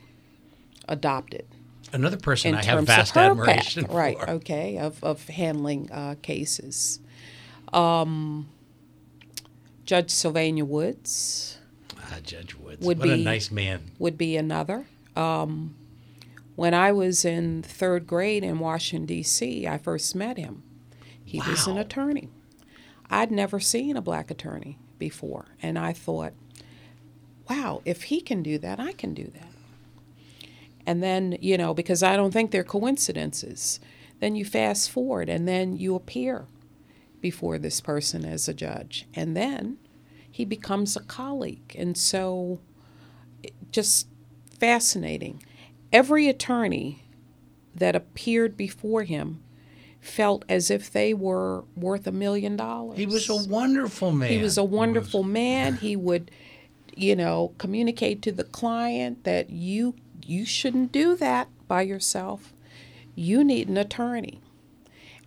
adopted 0.87 1.45
Another 1.93 2.17
person 2.17 2.55
I 2.55 2.63
have 2.63 2.83
vast 2.85 3.15
admiration 3.15 3.85
path, 3.85 3.93
right? 3.93 4.17
Okay, 4.27 4.77
of 4.77 5.01
of 5.03 5.27
handling 5.29 5.89
uh, 5.91 6.15
cases. 6.21 6.99
Um, 7.71 8.49
Judge 9.85 10.09
Sylvania 10.09 10.65
Woods 10.65 11.59
Ah, 12.11 12.17
Judge 12.23 12.55
Woods. 12.55 12.85
Would 12.85 12.99
what 12.99 13.09
a 13.09 13.17
nice 13.17 13.51
man. 13.51 13.91
would 13.99 14.17
be 14.17 14.35
another. 14.37 14.85
Um, 15.15 15.75
when 16.55 16.73
I 16.73 16.91
was 16.91 17.25
in 17.25 17.63
third 17.63 18.07
grade 18.07 18.43
in 18.43 18.59
Washington, 18.59 19.05
D.C., 19.05 19.67
I 19.67 19.77
first 19.77 20.15
met 20.15 20.37
him. 20.37 20.63
He 21.25 21.39
was 21.39 21.67
an 21.67 21.77
attorney. 21.77 22.29
I'd 23.09 23.31
never 23.31 23.59
seen 23.59 23.97
a 23.97 24.01
black 24.01 24.31
attorney 24.31 24.77
before, 24.97 25.47
and 25.61 25.77
I 25.77 25.91
thought, 25.91 26.33
wow, 27.49 27.81
if 27.83 28.03
he 28.03 28.21
can 28.21 28.41
do 28.41 28.57
that, 28.59 28.79
I 28.79 28.93
can 28.93 29.13
do 29.13 29.25
that. 29.33 29.49
And 30.85 31.01
then, 31.01 31.37
you 31.41 31.57
know, 31.57 31.73
because 31.73 32.03
I 32.03 32.15
don't 32.15 32.31
think 32.31 32.51
they're 32.51 32.63
coincidences, 32.63 33.79
then 34.19 34.35
you 34.35 34.45
fast 34.45 34.89
forward 34.89 35.29
and 35.29 35.47
then 35.47 35.75
you 35.75 35.95
appear 35.95 36.45
before 37.21 37.57
this 37.57 37.81
person 37.81 38.23
as 38.23 38.47
a 38.47 38.53
judge. 38.53 39.07
And 39.13 39.35
then 39.35 39.77
he 40.29 40.45
becomes 40.45 40.95
a 40.95 41.01
colleague. 41.01 41.75
And 41.77 41.97
so, 41.97 42.59
just 43.71 44.07
fascinating. 44.59 45.43
Every 45.91 46.27
attorney 46.29 47.03
that 47.73 47.95
appeared 47.95 48.55
before 48.55 49.03
him 49.03 49.41
felt 50.05 50.45
as 50.47 50.69
if 50.69 50.91
they 50.91 51.13
were 51.13 51.63
worth 51.75 52.07
a 52.07 52.11
million 52.11 52.55
dollars. 52.55 52.97
He 52.97 53.05
was 53.05 53.29
a 53.29 53.35
wonderful 53.35 54.11
man. 54.11 54.29
He 54.29 54.37
was 54.37 54.57
a 54.57 54.63
wonderful 54.63 55.23
man. 55.23 55.77
He 55.77 55.95
would, 55.95 56.31
you 56.95 57.15
know, 57.15 57.53
communicate 57.57 58.21
to 58.23 58.31
the 58.31 58.43
client 58.43 59.23
that 59.23 59.49
you 59.49 59.95
you 60.25 60.45
shouldn't 60.45 60.91
do 60.91 61.15
that 61.15 61.47
by 61.67 61.81
yourself. 61.81 62.53
You 63.15 63.43
need 63.43 63.67
an 63.67 63.77
attorney. 63.77 64.41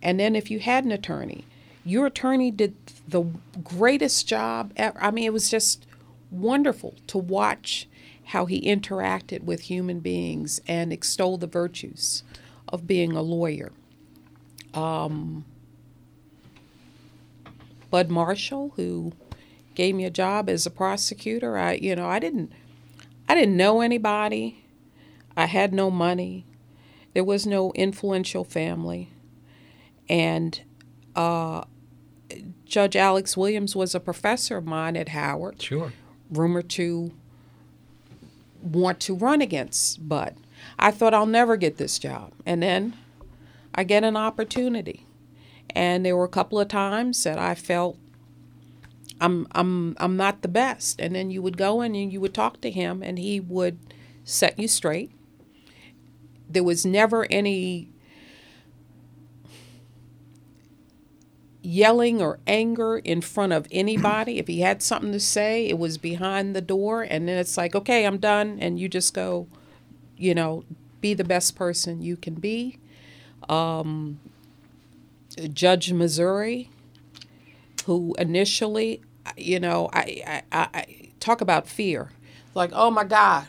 And 0.01 0.19
then 0.19 0.35
if 0.35 0.49
you 0.51 0.59
had 0.59 0.85
an 0.85 0.91
attorney, 0.91 1.45
your 1.85 2.05
attorney 2.05 2.51
did 2.51 2.75
the 3.07 3.23
greatest 3.63 4.27
job 4.27 4.73
ever. 4.75 4.97
I 5.01 5.11
mean, 5.11 5.25
it 5.25 5.33
was 5.33 5.49
just 5.49 5.85
wonderful 6.31 6.95
to 7.07 7.17
watch 7.17 7.87
how 8.25 8.45
he 8.45 8.61
interacted 8.61 9.43
with 9.43 9.61
human 9.61 9.99
beings 9.99 10.61
and 10.67 10.93
extolled 10.93 11.41
the 11.41 11.47
virtues 11.47 12.23
of 12.67 12.85
being 12.85 13.13
a 13.13 13.21
lawyer. 13.21 13.71
Bud 14.73 15.43
Marshall, 18.09 18.73
who 18.75 19.13
gave 19.75 19.95
me 19.95 20.05
a 20.05 20.09
job 20.09 20.49
as 20.49 20.65
a 20.65 20.69
prosecutor. 20.71 21.57
I, 21.57 21.73
you 21.73 21.95
know, 21.95 22.07
I 22.07 22.19
didn't, 22.19 22.51
I 23.27 23.35
didn't 23.35 23.57
know 23.57 23.81
anybody. 23.81 24.65
I 25.35 25.45
had 25.45 25.73
no 25.73 25.89
money. 25.89 26.45
There 27.13 27.23
was 27.23 27.47
no 27.47 27.71
influential 27.73 28.43
family, 28.43 29.09
and 30.07 30.61
uh, 31.15 31.63
Judge 32.65 32.95
Alex 32.95 33.35
Williams 33.35 33.75
was 33.75 33.95
a 33.95 33.99
professor 33.99 34.57
of 34.57 34.65
mine 34.65 34.95
at 34.95 35.09
Howard 35.09 35.59
Sure. 35.61 35.91
rumored 36.29 36.69
to 36.71 37.11
want 38.61 38.99
to 39.01 39.15
run 39.15 39.41
against 39.41 40.07
Bud. 40.07 40.35
I 40.77 40.91
thought 40.91 41.13
I'll 41.15 41.25
never 41.25 41.57
get 41.57 41.77
this 41.77 41.97
job. 41.97 42.31
And 42.45 42.61
then 42.61 42.95
I 43.73 43.83
get 43.83 44.03
an 44.03 44.17
opportunity. 44.17 45.05
And 45.71 46.05
there 46.05 46.17
were 46.17 46.25
a 46.25 46.29
couple 46.29 46.59
of 46.59 46.67
times 46.67 47.23
that 47.23 47.37
I 47.37 47.55
felt 47.55 47.97
I'm 49.21 49.47
I'm 49.51 49.95
I'm 49.99 50.17
not 50.17 50.41
the 50.41 50.47
best. 50.47 50.99
And 50.99 51.15
then 51.15 51.29
you 51.29 51.41
would 51.41 51.57
go 51.57 51.81
in 51.81 51.95
and 51.95 52.11
you 52.11 52.21
would 52.21 52.33
talk 52.33 52.61
to 52.61 52.71
him 52.71 53.03
and 53.03 53.19
he 53.19 53.39
would 53.39 53.79
set 54.23 54.57
you 54.59 54.67
straight. 54.67 55.11
There 56.49 56.63
was 56.63 56.85
never 56.85 57.27
any 57.29 57.89
yelling 61.61 62.21
or 62.21 62.39
anger 62.47 62.97
in 62.97 63.21
front 63.21 63.53
of 63.53 63.67
anybody. 63.71 64.39
if 64.39 64.47
he 64.47 64.61
had 64.61 64.81
something 64.81 65.11
to 65.11 65.19
say, 65.19 65.67
it 65.67 65.77
was 65.77 65.97
behind 65.97 66.55
the 66.55 66.61
door, 66.61 67.03
and 67.03 67.27
then 67.27 67.37
it's 67.37 67.57
like, 67.57 67.75
okay, 67.75 68.05
I'm 68.05 68.17
done, 68.17 68.57
and 68.59 68.79
you 68.79 68.87
just 68.89 69.13
go, 69.13 69.47
you 70.17 70.33
know, 70.33 70.63
be 71.01 71.13
the 71.13 71.23
best 71.23 71.55
person 71.55 72.01
you 72.01 72.17
can 72.17 72.35
be. 72.35 72.79
Um, 73.47 74.19
Judge 75.53 75.93
Missouri, 75.93 76.69
who 77.85 78.15
initially, 78.19 79.01
you 79.37 79.59
know, 79.59 79.89
I, 79.93 80.43
I, 80.51 80.67
I, 80.73 81.11
talk 81.19 81.41
about 81.41 81.67
fear, 81.67 82.09
like, 82.55 82.71
oh 82.73 82.91
my 82.91 83.03
God. 83.03 83.47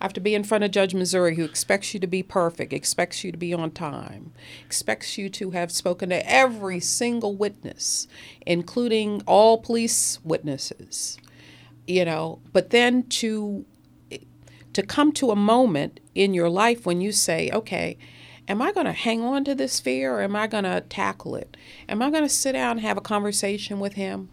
I 0.00 0.04
have 0.06 0.12
to 0.14 0.20
be 0.20 0.34
in 0.34 0.44
front 0.44 0.64
of 0.64 0.70
Judge 0.70 0.94
Missouri 0.94 1.36
who 1.36 1.44
expects 1.44 1.92
you 1.92 2.00
to 2.00 2.06
be 2.06 2.22
perfect, 2.22 2.72
expects 2.72 3.22
you 3.22 3.30
to 3.32 3.36
be 3.36 3.52
on 3.52 3.70
time, 3.70 4.32
expects 4.64 5.18
you 5.18 5.28
to 5.28 5.50
have 5.50 5.70
spoken 5.70 6.08
to 6.08 6.26
every 6.26 6.80
single 6.80 7.36
witness, 7.36 8.08
including 8.46 9.22
all 9.26 9.58
police 9.58 10.18
witnesses. 10.24 11.18
You 11.86 12.06
know, 12.06 12.40
but 12.52 12.70
then 12.70 13.02
to 13.08 13.66
to 14.72 14.82
come 14.82 15.12
to 15.12 15.30
a 15.30 15.36
moment 15.36 16.00
in 16.14 16.32
your 16.32 16.48
life 16.48 16.86
when 16.86 17.00
you 17.00 17.12
say, 17.12 17.50
okay, 17.52 17.98
am 18.50 18.60
I 18.60 18.72
going 18.72 18.86
to 18.86 18.92
hang 18.92 19.22
on 19.22 19.44
to 19.44 19.54
this 19.54 19.78
fear 19.78 20.12
or 20.12 20.22
am 20.22 20.34
I 20.34 20.48
going 20.48 20.64
to 20.64 20.80
tackle 20.88 21.36
it? 21.36 21.56
Am 21.88 22.02
I 22.02 22.10
going 22.10 22.24
to 22.24 22.28
sit 22.28 22.52
down 22.52 22.72
and 22.72 22.80
have 22.80 22.96
a 22.96 23.00
conversation 23.00 23.78
with 23.78 23.92
him? 23.92 24.28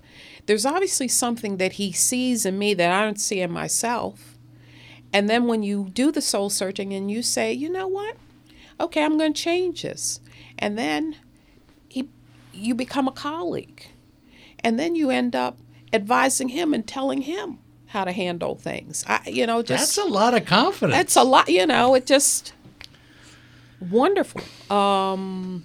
There's 0.47 0.65
obviously 0.65 1.07
something 1.07 1.57
that 1.57 1.73
he 1.73 1.91
sees 1.91 2.43
in 2.45 2.57
me 2.57 2.73
that 2.73 2.91
I 2.91 3.03
don't 3.03 3.21
see 3.21 3.39
in 3.41 3.51
myself. 3.51 4.35
And 5.13 5.29
then 5.29 5.45
when 5.45 5.61
you 5.61 5.89
do 5.93 6.11
the 6.11 6.21
soul 6.21 6.49
searching 6.49 6.93
and 6.93 7.11
you 7.11 7.21
say, 7.21 7.53
you 7.53 7.69
know 7.69 7.87
what? 7.87 8.17
Okay, 8.79 9.03
I'm 9.03 9.17
going 9.19 9.33
to 9.33 9.41
change 9.41 9.83
this. 9.83 10.19
And 10.57 10.77
then 10.77 11.17
he, 11.87 12.09
you 12.51 12.73
become 12.73 13.07
a 13.07 13.11
colleague. 13.11 13.85
And 14.63 14.79
then 14.79 14.95
you 14.95 15.11
end 15.11 15.35
up 15.35 15.59
advising 15.93 16.49
him 16.49 16.73
and 16.73 16.87
telling 16.87 17.21
him 17.21 17.59
how 17.87 18.03
to 18.03 18.11
handle 18.11 18.55
things. 18.55 19.05
I, 19.07 19.21
you 19.27 19.45
know, 19.45 19.61
just 19.61 19.95
That's 19.95 20.07
a 20.07 20.11
lot 20.11 20.33
of 20.33 20.45
confidence. 20.45 20.97
that's 20.97 21.15
a 21.15 21.23
lot, 21.23 21.47
you 21.49 21.65
know, 21.65 21.95
it 21.95 22.05
just 22.05 22.53
wonderful. 23.79 24.41
Um, 24.75 25.63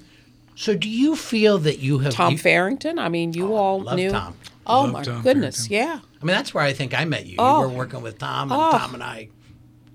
so 0.55 0.77
do 0.77 0.89
you 0.89 1.17
feel 1.17 1.59
that 1.59 1.79
you 1.79 1.99
have 2.01 2.13
Tom 2.15 2.33
you- 2.33 2.39
Farrington, 2.39 2.99
I 2.99 3.09
mean, 3.09 3.33
you 3.33 3.55
all 3.55 3.81
love 3.83 3.97
knew. 3.97 4.11
Tom. 4.11 4.37
Oh 4.67 4.83
Love 4.83 4.93
my 4.93 5.03
Tom 5.03 5.23
goodness, 5.23 5.67
Farrington. 5.67 5.89
yeah. 6.05 6.19
I 6.21 6.25
mean, 6.25 6.37
that's 6.37 6.55
where 6.55 6.63
I 6.63 6.73
think 6.73 6.95
I 6.97 7.05
met 7.05 7.27
you. 7.27 7.37
Oh. 7.39 7.63
You 7.63 7.69
were 7.69 7.75
working 7.75 8.01
with 8.03 8.19
Tom, 8.19 8.53
and 8.53 8.61
Oh. 8.61 8.71
Tom 8.79 8.95
and 8.95 9.03
I 9.03 9.29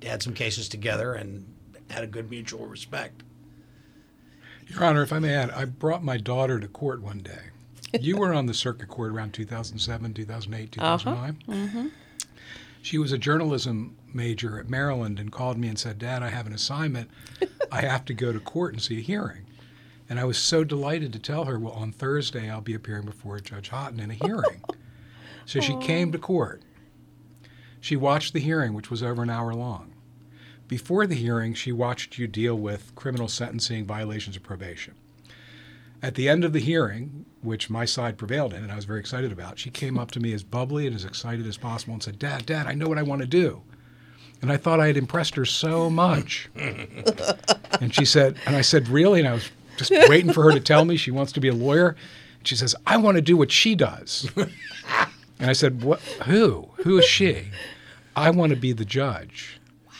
had 0.04 0.22
some 0.22 0.34
cases 0.34 0.68
together 0.68 1.14
and 1.14 1.46
had 1.90 2.04
a 2.04 2.08
good 2.08 2.30
mutual 2.30 2.66
respect. 2.68 3.24
Your 4.68 4.84
Honor, 4.84 5.02
if 5.04 5.14
I 5.14 5.20
may 5.20 5.34
add, 5.34 5.52
I 5.52 5.64
brought 5.64 6.04
my 6.04 6.18
daughter 6.18 6.60
to 6.60 6.68
court 6.68 7.02
one 7.02 7.20
day. 7.20 7.40
You 8.02 8.18
were 8.18 8.34
on 8.34 8.48
the 8.48 8.54
circuit 8.54 8.90
court 8.90 9.14
around 9.14 9.34
2007, 9.34 10.14
2008, 10.14 10.72
2009. 10.74 11.92
She 12.82 12.98
was 12.98 13.14
a 13.14 13.18
journalism 13.18 13.96
major 14.18 14.60
at 14.60 14.70
Maryland 14.70 15.20
and 15.20 15.32
called 15.32 15.58
me 15.58 15.70
and 15.70 15.80
said, 15.80 16.00
Dad, 16.00 16.22
I 16.22 16.30
have 16.30 16.48
an 16.48 16.54
assignment. 16.54 17.10
I 17.72 17.82
have 17.82 18.04
to 18.06 18.14
go 18.14 18.34
to 18.34 18.40
court 18.40 18.74
and 18.74 18.82
see 18.82 18.98
a 18.98 19.02
hearing. 19.02 19.46
And 20.10 20.20
I 20.20 20.26
was 20.26 20.38
so 20.38 20.64
delighted 20.64 21.14
to 21.14 21.20
tell 21.20 21.46
her, 21.46 21.58
well, 21.60 21.74
on 21.74 21.92
Thursday, 21.92 22.50
I'll 22.50 22.62
be 22.62 22.74
appearing 22.74 23.06
before 23.06 23.40
Judge 23.40 23.70
Hotten 23.70 24.00
in 24.00 24.12
a 24.12 24.16
hearing. 24.16 24.64
so 25.46 25.62
she 25.62 25.78
came 25.78 26.12
to 26.12 26.18
court. 26.18 26.62
She 27.80 27.96
watched 27.96 28.34
the 28.34 28.40
hearing, 28.40 28.74
which 28.74 28.90
was 28.90 29.04
over 29.04 29.22
an 29.22 29.30
hour 29.30 29.54
long. 29.54 29.94
Before 30.68 31.08
the 31.08 31.16
hearing, 31.16 31.54
she 31.54 31.72
watched 31.72 32.18
you 32.18 32.28
deal 32.28 32.56
with 32.56 32.94
criminal 32.96 33.30
sentencing 33.30 33.86
violations 33.86 34.36
of 34.36 34.44
probation. 34.44 34.96
At 36.02 36.16
the 36.16 36.28
end 36.28 36.44
of 36.44 36.54
the 36.54 36.60
hearing, 36.60 37.26
which 37.42 37.70
my 37.70 37.86
side 37.86 38.18
prevailed 38.18 38.54
in 38.54 38.64
and 38.64 38.72
I 38.72 38.76
was 38.76 38.86
very 38.86 39.00
excited 39.00 39.32
about, 39.32 39.60
she 39.60 39.70
came 39.70 39.98
up 39.98 40.12
to 40.12 40.20
me 40.20 40.34
as 40.34 40.44
bubbly 40.44 40.86
and 40.86 40.96
as 40.96 41.06
excited 41.06 41.48
as 41.48 41.58
possible 41.58 41.94
and 41.94 42.04
said, 42.04 42.20
Dad, 42.20 42.46
Dad, 42.46 42.68
I 42.68 42.74
know 42.74 42.88
what 42.88 42.98
I 42.98 43.04
want 43.04 43.22
to 43.22 43.28
do. 43.28 43.64
And 44.42 44.52
I 44.52 44.58
thought 44.58 44.80
I 44.80 44.88
had 44.88 44.98
impressed 44.98 45.36
her 45.36 45.46
so 45.46 45.90
much. 45.90 46.48
and 46.56 47.94
she 47.94 48.06
said, 48.06 48.38
and 48.46 48.56
I 48.56 48.62
said, 48.62 48.88
Really? 48.88 49.20
And 49.20 49.28
I 49.28 49.34
was 49.34 49.50
just 49.78 49.92
waiting 50.10 50.32
for 50.32 50.44
her 50.44 50.52
to 50.52 50.60
tell 50.60 50.86
me 50.86 50.96
she 50.98 51.12
wants 51.12 51.32
to 51.34 51.40
be 51.40 51.48
a 51.48 51.54
lawyer. 51.54 51.96
And 52.40 52.48
she 52.48 52.56
says, 52.56 52.76
I 52.86 52.98
want 52.98 53.16
to 53.16 53.22
do 53.22 53.36
what 53.38 53.52
she 53.52 53.76
does. 53.76 54.30
and 54.38 55.50
I 55.50 55.54
said, 55.54 55.82
What 55.84 56.02
who? 56.26 56.70
Who 56.84 56.98
is 57.00 57.06
she? 57.06 57.48
I 58.16 58.30
want 58.32 58.52
to 58.52 58.56
be 58.56 58.74
the 58.74 58.86
judge 58.86 59.60
Wow. 59.86 59.94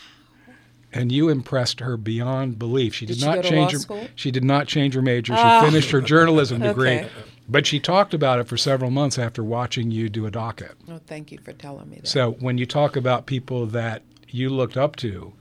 and 0.92 1.12
you 1.12 1.28
impressed 1.28 1.80
her 1.80 1.96
beyond 1.96 2.58
belief. 2.58 2.94
She 2.94 3.06
did, 3.06 3.14
Did 3.14 3.20
she 3.20 3.26
not 3.26 3.44
change 3.44 3.72
her. 3.72 3.78
school? 3.78 4.08
She 4.14 4.30
did 4.30 4.44
not 4.44 4.66
change 4.68 4.94
her 4.94 5.02
major. 5.02 5.34
She 5.34 5.40
Ah. 5.42 5.62
finished 5.64 5.90
her 5.90 6.00
journalism 6.00 6.60
degree, 6.62 6.98
Okay. 6.98 7.08
but 7.48 7.66
she 7.66 7.78
talked 7.80 8.14
about 8.14 8.38
it 8.40 8.48
for 8.48 8.56
several 8.56 8.90
months 8.90 9.18
after 9.18 9.42
watching 9.44 9.90
you 9.92 10.08
do 10.08 10.26
a 10.26 10.30
docket. 10.30 10.72
Oh, 10.90 11.00
thank 11.06 11.30
you 11.32 11.38
for 11.38 11.52
telling 11.52 11.88
me 11.90 11.96
that. 11.98 12.08
So 12.08 12.32
when 12.40 12.58
you 12.58 12.66
talk 12.66 12.96
about 12.96 13.26
people 13.26 13.66
that 13.66 14.02
you 14.30 14.50
looked 14.50 14.76
up 14.76 14.96
to, 14.96 15.32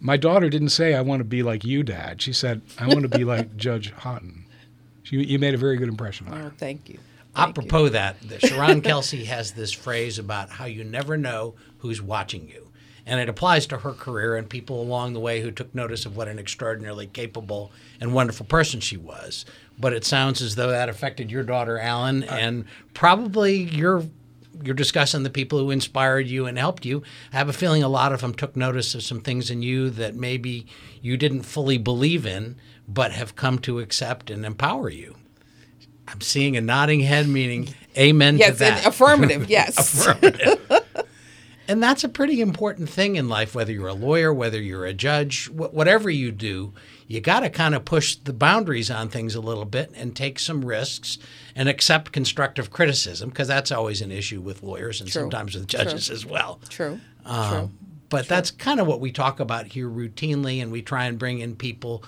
my 0.00 0.16
daughter 0.16 0.48
didn't 0.48 0.70
say, 0.70 0.94
"I 0.94 1.00
want 1.00 1.20
to 1.20 1.24
be 1.24 1.42
like 1.42 1.64
you, 1.64 1.82
Dad." 1.82 2.22
She 2.22 2.32
said, 2.32 2.62
"I 2.78 2.86
want 2.86 3.02
to 3.02 3.08
be 3.08 3.24
like 3.24 3.56
Judge 3.56 3.92
Hotten." 3.92 4.44
You, 5.06 5.20
you 5.20 5.38
made 5.38 5.54
a 5.54 5.58
very 5.58 5.76
good 5.76 5.88
impression 5.88 6.28
on 6.28 6.34
oh, 6.34 6.36
her. 6.36 6.46
oh, 6.46 6.52
thank 6.56 6.88
you. 6.88 6.98
Thank 7.34 7.56
you. 7.58 7.62
Apropos 7.62 7.90
that, 7.90 8.20
that 8.28 8.42
Sharon 8.42 8.80
Kelsey 8.82 9.24
has 9.24 9.52
this 9.52 9.72
phrase 9.72 10.18
about 10.18 10.50
how 10.50 10.64
you 10.66 10.84
never 10.84 11.16
know 11.16 11.54
who's 11.78 12.02
watching 12.02 12.48
you. 12.48 12.68
And 13.06 13.20
it 13.20 13.28
applies 13.28 13.66
to 13.68 13.78
her 13.78 13.92
career 13.92 14.36
and 14.36 14.50
people 14.50 14.82
along 14.82 15.14
the 15.14 15.20
way 15.20 15.40
who 15.40 15.50
took 15.50 15.74
notice 15.74 16.04
of 16.04 16.16
what 16.16 16.28
an 16.28 16.38
extraordinarily 16.38 17.06
capable 17.06 17.72
and 18.00 18.12
wonderful 18.12 18.44
person 18.44 18.80
she 18.80 18.98
was. 18.98 19.46
But 19.78 19.94
it 19.94 20.04
sounds 20.04 20.42
as 20.42 20.56
though 20.56 20.68
that 20.70 20.90
affected 20.90 21.30
your 21.30 21.42
daughter, 21.42 21.78
Alan, 21.78 22.24
and 22.24 22.66
probably 22.92 23.56
you're 23.56 24.02
you're 24.62 24.74
discussing 24.74 25.22
the 25.22 25.30
people 25.30 25.58
who 25.58 25.70
inspired 25.70 26.26
you 26.26 26.46
and 26.46 26.58
helped 26.58 26.84
you. 26.84 27.02
I 27.32 27.36
have 27.36 27.48
a 27.48 27.52
feeling 27.52 27.82
a 27.82 27.88
lot 27.88 28.12
of 28.12 28.20
them 28.20 28.34
took 28.34 28.56
notice 28.56 28.94
of 28.94 29.02
some 29.02 29.20
things 29.20 29.50
in 29.50 29.62
you 29.62 29.90
that 29.90 30.14
maybe 30.14 30.66
you 31.00 31.16
didn't 31.16 31.42
fully 31.42 31.78
believe 31.78 32.26
in, 32.26 32.56
but 32.88 33.12
have 33.12 33.36
come 33.36 33.58
to 33.60 33.78
accept 33.78 34.30
and 34.30 34.44
empower 34.44 34.88
you. 34.90 35.16
I'm 36.08 36.20
seeing 36.22 36.56
a 36.56 36.60
nodding 36.60 37.00
head, 37.00 37.28
meaning 37.28 37.74
amen 37.96 38.34
to 38.34 38.38
Yes, 38.40 38.58
that. 38.58 38.78
and 38.78 38.86
affirmative. 38.86 39.48
Yes. 39.50 40.06
And 41.68 41.82
that's 41.82 42.02
a 42.02 42.08
pretty 42.08 42.40
important 42.40 42.88
thing 42.88 43.16
in 43.16 43.28
life, 43.28 43.54
whether 43.54 43.70
you're 43.70 43.88
a 43.88 43.94
lawyer, 43.94 44.32
whether 44.32 44.60
you're 44.60 44.86
a 44.86 44.94
judge, 44.94 45.48
wh- 45.48 45.72
whatever 45.74 46.08
you 46.08 46.32
do, 46.32 46.72
you 47.06 47.20
got 47.20 47.40
to 47.40 47.50
kind 47.50 47.74
of 47.74 47.84
push 47.84 48.16
the 48.16 48.32
boundaries 48.32 48.90
on 48.90 49.10
things 49.10 49.34
a 49.34 49.40
little 49.40 49.66
bit 49.66 49.92
and 49.94 50.16
take 50.16 50.38
some 50.38 50.64
risks 50.64 51.18
and 51.54 51.68
accept 51.68 52.10
constructive 52.10 52.70
criticism 52.70 53.28
because 53.28 53.48
that's 53.48 53.70
always 53.70 54.00
an 54.00 54.10
issue 54.10 54.40
with 54.40 54.62
lawyers 54.62 55.02
and 55.02 55.10
True. 55.10 55.22
sometimes 55.22 55.54
with 55.54 55.68
judges 55.68 56.08
as 56.08 56.24
well. 56.24 56.58
True. 56.70 57.00
Um, 57.26 57.50
True. 57.50 57.70
But 58.08 58.26
that's 58.26 58.50
kind 58.50 58.80
of 58.80 58.86
what 58.86 59.00
we 59.00 59.12
talk 59.12 59.38
about 59.38 59.66
here 59.66 59.88
routinely, 59.88 60.62
and 60.62 60.72
we 60.72 60.80
try 60.80 61.04
and 61.04 61.18
bring 61.18 61.40
in 61.40 61.56
people 61.56 62.02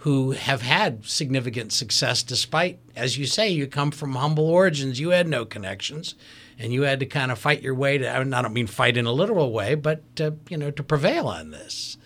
who 0.00 0.30
have 0.30 0.62
had 0.62 1.04
significant 1.04 1.72
success 1.72 2.22
despite, 2.22 2.78
as 2.96 3.18
you 3.18 3.26
say, 3.26 3.50
you 3.50 3.66
come 3.66 3.90
from 3.90 4.14
humble 4.14 4.48
origins. 4.48 4.98
You 4.98 5.10
had 5.10 5.28
no 5.28 5.44
connections, 5.44 6.14
and 6.58 6.72
you 6.72 6.82
had 6.82 7.00
to 7.00 7.06
kind 7.06 7.30
of 7.30 7.38
fight 7.38 7.60
your 7.62 7.74
way 7.74 7.98
to. 7.98 8.10
I 8.10 8.22
don't 8.22 8.52
mean 8.54 8.66
fight 8.66 8.96
in 8.96 9.04
a 9.04 9.12
literal 9.12 9.52
way, 9.52 9.74
but 9.74 10.16
to, 10.16 10.36
you 10.48 10.56
know 10.56 10.70
to 10.70 10.82
prevail 10.82 11.28
on 11.28 11.50
this. 11.50 11.98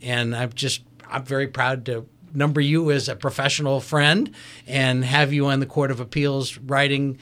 And 0.00 0.34
I'm 0.34 0.52
just 0.52 0.82
I'm 1.10 1.24
very 1.24 1.48
proud 1.48 1.84
to 1.86 2.06
number 2.32 2.60
you 2.60 2.92
as 2.92 3.08
a 3.08 3.16
professional 3.16 3.80
friend 3.80 4.32
and 4.68 5.04
have 5.04 5.32
you 5.32 5.46
on 5.46 5.58
the 5.58 5.66
Court 5.66 5.90
of 5.90 5.98
Appeals 5.98 6.56
writing 6.58 7.18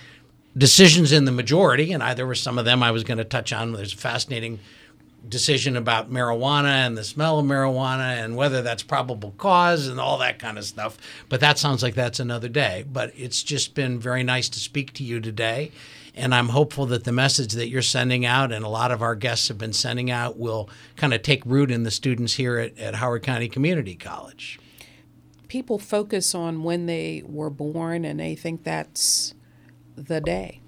decisions 0.58 1.10
in 1.10 1.24
the 1.24 1.32
majority. 1.32 1.90
And 1.92 2.02
I, 2.02 2.12
there 2.12 2.26
were 2.26 2.34
some 2.34 2.58
of 2.58 2.66
them 2.66 2.82
I 2.82 2.90
was 2.90 3.02
going 3.02 3.16
to 3.16 3.24
touch 3.24 3.50
on. 3.52 3.72
There's 3.72 3.94
a 3.94 3.96
fascinating 3.96 4.58
decision 5.26 5.76
about 5.76 6.11
marijuana 6.11 6.87
and 6.87 6.96
the 6.96 7.04
smell 7.04 7.38
of 7.38 7.46
marijuana 7.46 8.22
and 8.24 8.37
whether 8.37 8.62
that's 8.62 8.83
probable 8.83 9.35
cause 9.37 9.88
and 9.88 10.00
all 10.00 10.18
that 10.18 10.38
kind 10.38 10.59
of 10.59 10.64
stuff. 10.64 10.96
But 11.28 11.40
that 11.40 11.59
sounds 11.59 11.83
like 11.83 11.94
that's 11.94 12.20
another 12.20 12.48
day. 12.48 12.85
But 12.90 13.12
it's 13.16 13.42
just 13.42 13.74
been 13.74 13.98
very 13.98 14.22
nice 14.22 14.48
to 14.50 14.59
speak 14.59 14.92
to 14.94 15.04
you 15.04 15.20
today. 15.20 15.72
And 16.14 16.35
I'm 16.35 16.48
hopeful 16.48 16.87
that 16.87 17.04
the 17.04 17.12
message 17.12 17.52
that 17.52 17.68
you're 17.68 17.83
sending 17.83 18.26
out 18.26 18.50
and 18.50 18.64
a 18.64 18.68
lot 18.68 18.90
of 18.90 19.02
our 19.02 19.14
guests 19.14 19.48
have 19.48 19.59
been 19.59 19.72
sending 19.72 20.11
out 20.11 20.38
will 20.38 20.68
kind 20.96 21.14
of 21.14 21.22
take 21.22 21.44
root 21.46 21.70
in 21.70 21.85
the 21.85 21.90
students 21.90 22.35
here 22.35 22.59
at, 22.59 22.76
at 22.78 22.96
Howard 22.96 23.22
County 23.22 23.48
Community 23.48 23.94
College. 23.94 24.59
People 25.46 25.78
focus 25.78 26.35
on 26.35 26.62
when 26.64 26.87
they 26.87 27.22
were 27.24 27.50
born 27.50 28.04
and 28.04 28.18
they 28.18 28.35
think 28.35 28.64
that's 28.64 29.35
the 29.96 30.20
day. 30.20 30.61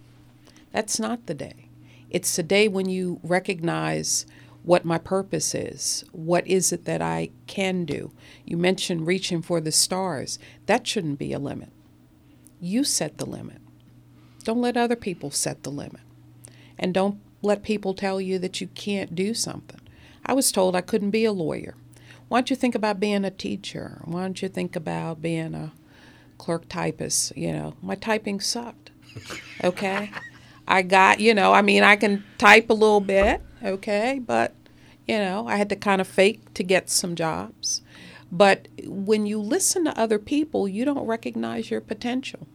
That's 0.73 1.01
not 1.01 1.27
the 1.27 1.35
day. 1.35 1.69
It's 2.11 2.35
the 2.37 2.43
day 2.43 2.69
when 2.69 2.89
you 2.89 3.21
recognize 3.23 4.27
what 4.63 4.85
my 4.85 4.99
purpose 4.99 5.55
is. 5.55 6.05
What 6.13 6.47
is 6.47 6.73
it 6.73 6.85
that 6.85 7.01
I 7.03 7.31
can 7.47 7.85
do? 7.85 8.13
You 8.45 8.57
mentioned 8.57 9.07
reaching 9.07 9.43
for 9.43 9.61
the 9.61 9.73
stars. 9.73 10.39
That 10.67 10.87
shouldn't 10.87 11.19
be 11.19 11.33
a 11.33 11.39
limit. 11.39 11.71
You 12.61 12.85
set 12.85 13.19
the 13.19 13.27
limit. 13.27 13.59
Don't 14.45 14.61
let 14.61 14.77
other 14.77 14.97
people 14.97 15.31
set 15.31 15.63
the 15.63 15.71
limit. 15.71 16.01
And 16.79 16.95
don't 16.95 17.21
let 17.43 17.63
people 17.63 17.95
tell 17.95 18.21
you 18.21 18.39
that 18.39 18.61
you 18.61 18.67
can't 18.69 19.15
do 19.15 19.35
something. 19.35 19.81
I 20.25 20.35
was 20.35 20.53
told 20.53 20.77
I 20.77 20.81
couldn't 20.83 21.11
be 21.11 21.25
a 21.25 21.33
lawyer. 21.33 21.75
Why 22.29 22.39
don't 22.39 22.51
you 22.51 22.57
think 22.57 22.75
about 22.75 23.01
being 23.01 23.25
a 23.25 23.31
teacher? 23.31 24.01
Why 24.05 24.23
don't 24.23 24.41
you 24.41 24.49
think 24.49 24.77
about 24.77 25.23
being 25.23 25.55
a 25.55 25.73
clerk 26.39 26.69
typist? 26.69 27.37
You 27.37 27.53
know, 27.53 27.75
my 27.83 27.97
typing 27.97 28.41
sucked. 28.41 28.91
Okay? 29.65 30.11
I 30.69 30.83
got, 30.83 31.19
you 31.19 31.35
know, 31.35 31.53
I 31.53 31.63
mean, 31.63 31.83
I 31.83 31.97
can 31.97 32.25
type 32.39 32.71
a 32.71 32.75
little 32.75 33.01
bit, 33.01 33.43
okay, 33.63 34.21
but, 34.25 34.55
you 35.07 35.19
know, 35.19 35.47
I 35.47 35.57
had 35.57 35.69
to 35.71 35.77
kind 35.77 36.01
of 36.01 36.09
fake 36.09 36.55
to 36.55 36.63
get 36.63 36.91
some 36.91 37.15
jobs. 37.15 37.83
But 38.33 38.69
when 38.85 39.27
you 39.27 39.41
listen 39.41 39.85
to 39.85 39.99
other 39.99 40.19
people, 40.19 40.69
you 40.69 40.85
don't 40.85 41.07
recognize 41.07 41.71
your 41.71 41.81
potential. 41.81 42.47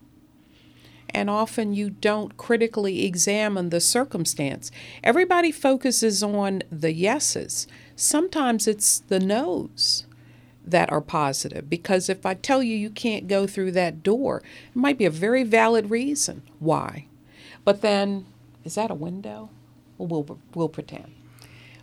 And 1.09 1.29
often 1.29 1.73
you 1.73 1.89
don't 1.89 2.35
critically 2.37 3.05
examine 3.05 3.69
the 3.69 3.79
circumstance. 3.79 4.71
Everybody 5.03 5.51
focuses 5.51 6.21
on 6.23 6.63
the 6.71 6.93
yeses. 6.93 7.67
Sometimes 7.95 8.67
it's 8.67 8.99
the 8.99 9.19
no's 9.19 10.05
that 10.65 10.91
are 10.91 11.01
positive 11.01 11.69
because 11.69 12.09
if 12.09 12.25
I 12.25 12.33
tell 12.33 12.63
you 12.63 12.75
you 12.75 12.89
can't 12.89 13.27
go 13.27 13.47
through 13.47 13.71
that 13.73 14.03
door, 14.03 14.41
it 14.69 14.75
might 14.75 14.97
be 14.97 15.05
a 15.05 15.11
very 15.11 15.43
valid 15.43 15.89
reason 15.89 16.41
why. 16.59 17.07
But 17.63 17.81
then, 17.81 18.25
is 18.63 18.75
that 18.75 18.91
a 18.91 18.95
window? 18.95 19.49
Well, 19.97 20.39
we'll, 20.53 20.69
pretend. 20.69 21.13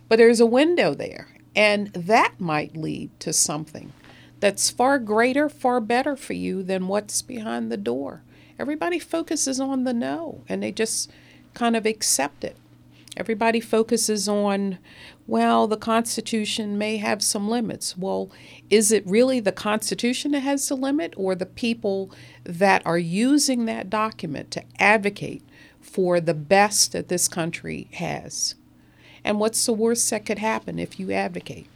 But 0.07 0.17
there's 0.17 0.39
a 0.39 0.45
window 0.45 0.93
there, 0.93 1.29
and 1.55 1.87
that 1.93 2.33
might 2.39 2.77
lead 2.77 3.09
to 3.21 3.33
something 3.33 3.93
that's 4.39 4.69
far 4.69 4.99
greater, 4.99 5.49
far 5.49 5.79
better 5.79 6.15
for 6.15 6.33
you 6.33 6.63
than 6.63 6.87
what's 6.87 7.21
behind 7.21 7.71
the 7.71 7.77
door. 7.77 8.21
Everybody 8.59 8.99
focuses 8.99 9.59
on 9.59 9.83
the 9.83 9.93
no, 9.93 10.43
and 10.47 10.61
they 10.61 10.71
just 10.71 11.09
kind 11.53 11.75
of 11.75 11.85
accept 11.85 12.43
it. 12.43 12.57
Everybody 13.15 13.59
focuses 13.59 14.27
on, 14.27 14.79
well, 15.27 15.67
the 15.67 15.77
Constitution 15.77 16.77
may 16.77 16.97
have 16.97 17.21
some 17.21 17.47
limits. 17.47 17.95
Well, 17.95 18.31
is 18.69 18.91
it 18.91 19.05
really 19.05 19.39
the 19.39 19.51
Constitution 19.51 20.31
that 20.31 20.39
has 20.39 20.67
the 20.67 20.75
limit, 20.75 21.13
or 21.15 21.35
the 21.35 21.45
people 21.45 22.11
that 22.43 22.85
are 22.85 22.97
using 22.97 23.65
that 23.65 23.89
document 23.89 24.49
to 24.51 24.63
advocate 24.79 25.43
for 25.83 26.19
the 26.19 26.33
best 26.33 26.93
that 26.93 27.09
this 27.09 27.27
country 27.27 27.87
has? 27.93 28.55
And 29.23 29.39
what's 29.39 29.65
the 29.65 29.73
worst 29.73 30.09
that 30.09 30.25
could 30.25 30.39
happen 30.39 30.79
if 30.79 30.99
you 30.99 31.11
advocate? 31.11 31.67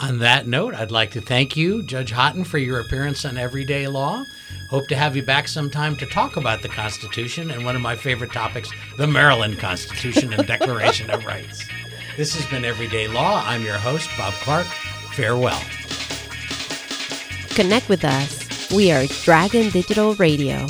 On 0.00 0.18
that 0.20 0.46
note, 0.46 0.74
I'd 0.74 0.90
like 0.90 1.10
to 1.10 1.20
thank 1.20 1.56
you, 1.56 1.86
Judge 1.86 2.10
Hotten, 2.10 2.44
for 2.44 2.56
your 2.56 2.80
appearance 2.80 3.26
on 3.26 3.36
Everyday 3.36 3.86
Law. 3.86 4.24
Hope 4.70 4.88
to 4.88 4.96
have 4.96 5.14
you 5.14 5.22
back 5.22 5.46
sometime 5.46 5.94
to 5.96 6.06
talk 6.06 6.38
about 6.38 6.62
the 6.62 6.68
Constitution 6.68 7.50
and 7.50 7.66
one 7.66 7.76
of 7.76 7.82
my 7.82 7.94
favorite 7.94 8.32
topics, 8.32 8.70
the 8.96 9.06
Maryland 9.06 9.58
Constitution 9.58 10.32
and 10.32 10.46
Declaration 10.46 11.10
of 11.10 11.26
Rights. 11.26 11.68
This 12.16 12.34
has 12.34 12.46
been 12.46 12.64
Everyday 12.64 13.08
Law. 13.08 13.42
I'm 13.44 13.62
your 13.62 13.76
host, 13.76 14.08
Bob 14.16 14.32
Clark. 14.34 14.66
Farewell. 15.12 15.60
Connect 17.50 17.88
with 17.90 18.04
us. 18.04 18.70
We 18.72 18.92
are 18.92 19.06
Dragon 19.06 19.68
Digital 19.70 20.14
Radio. 20.14 20.66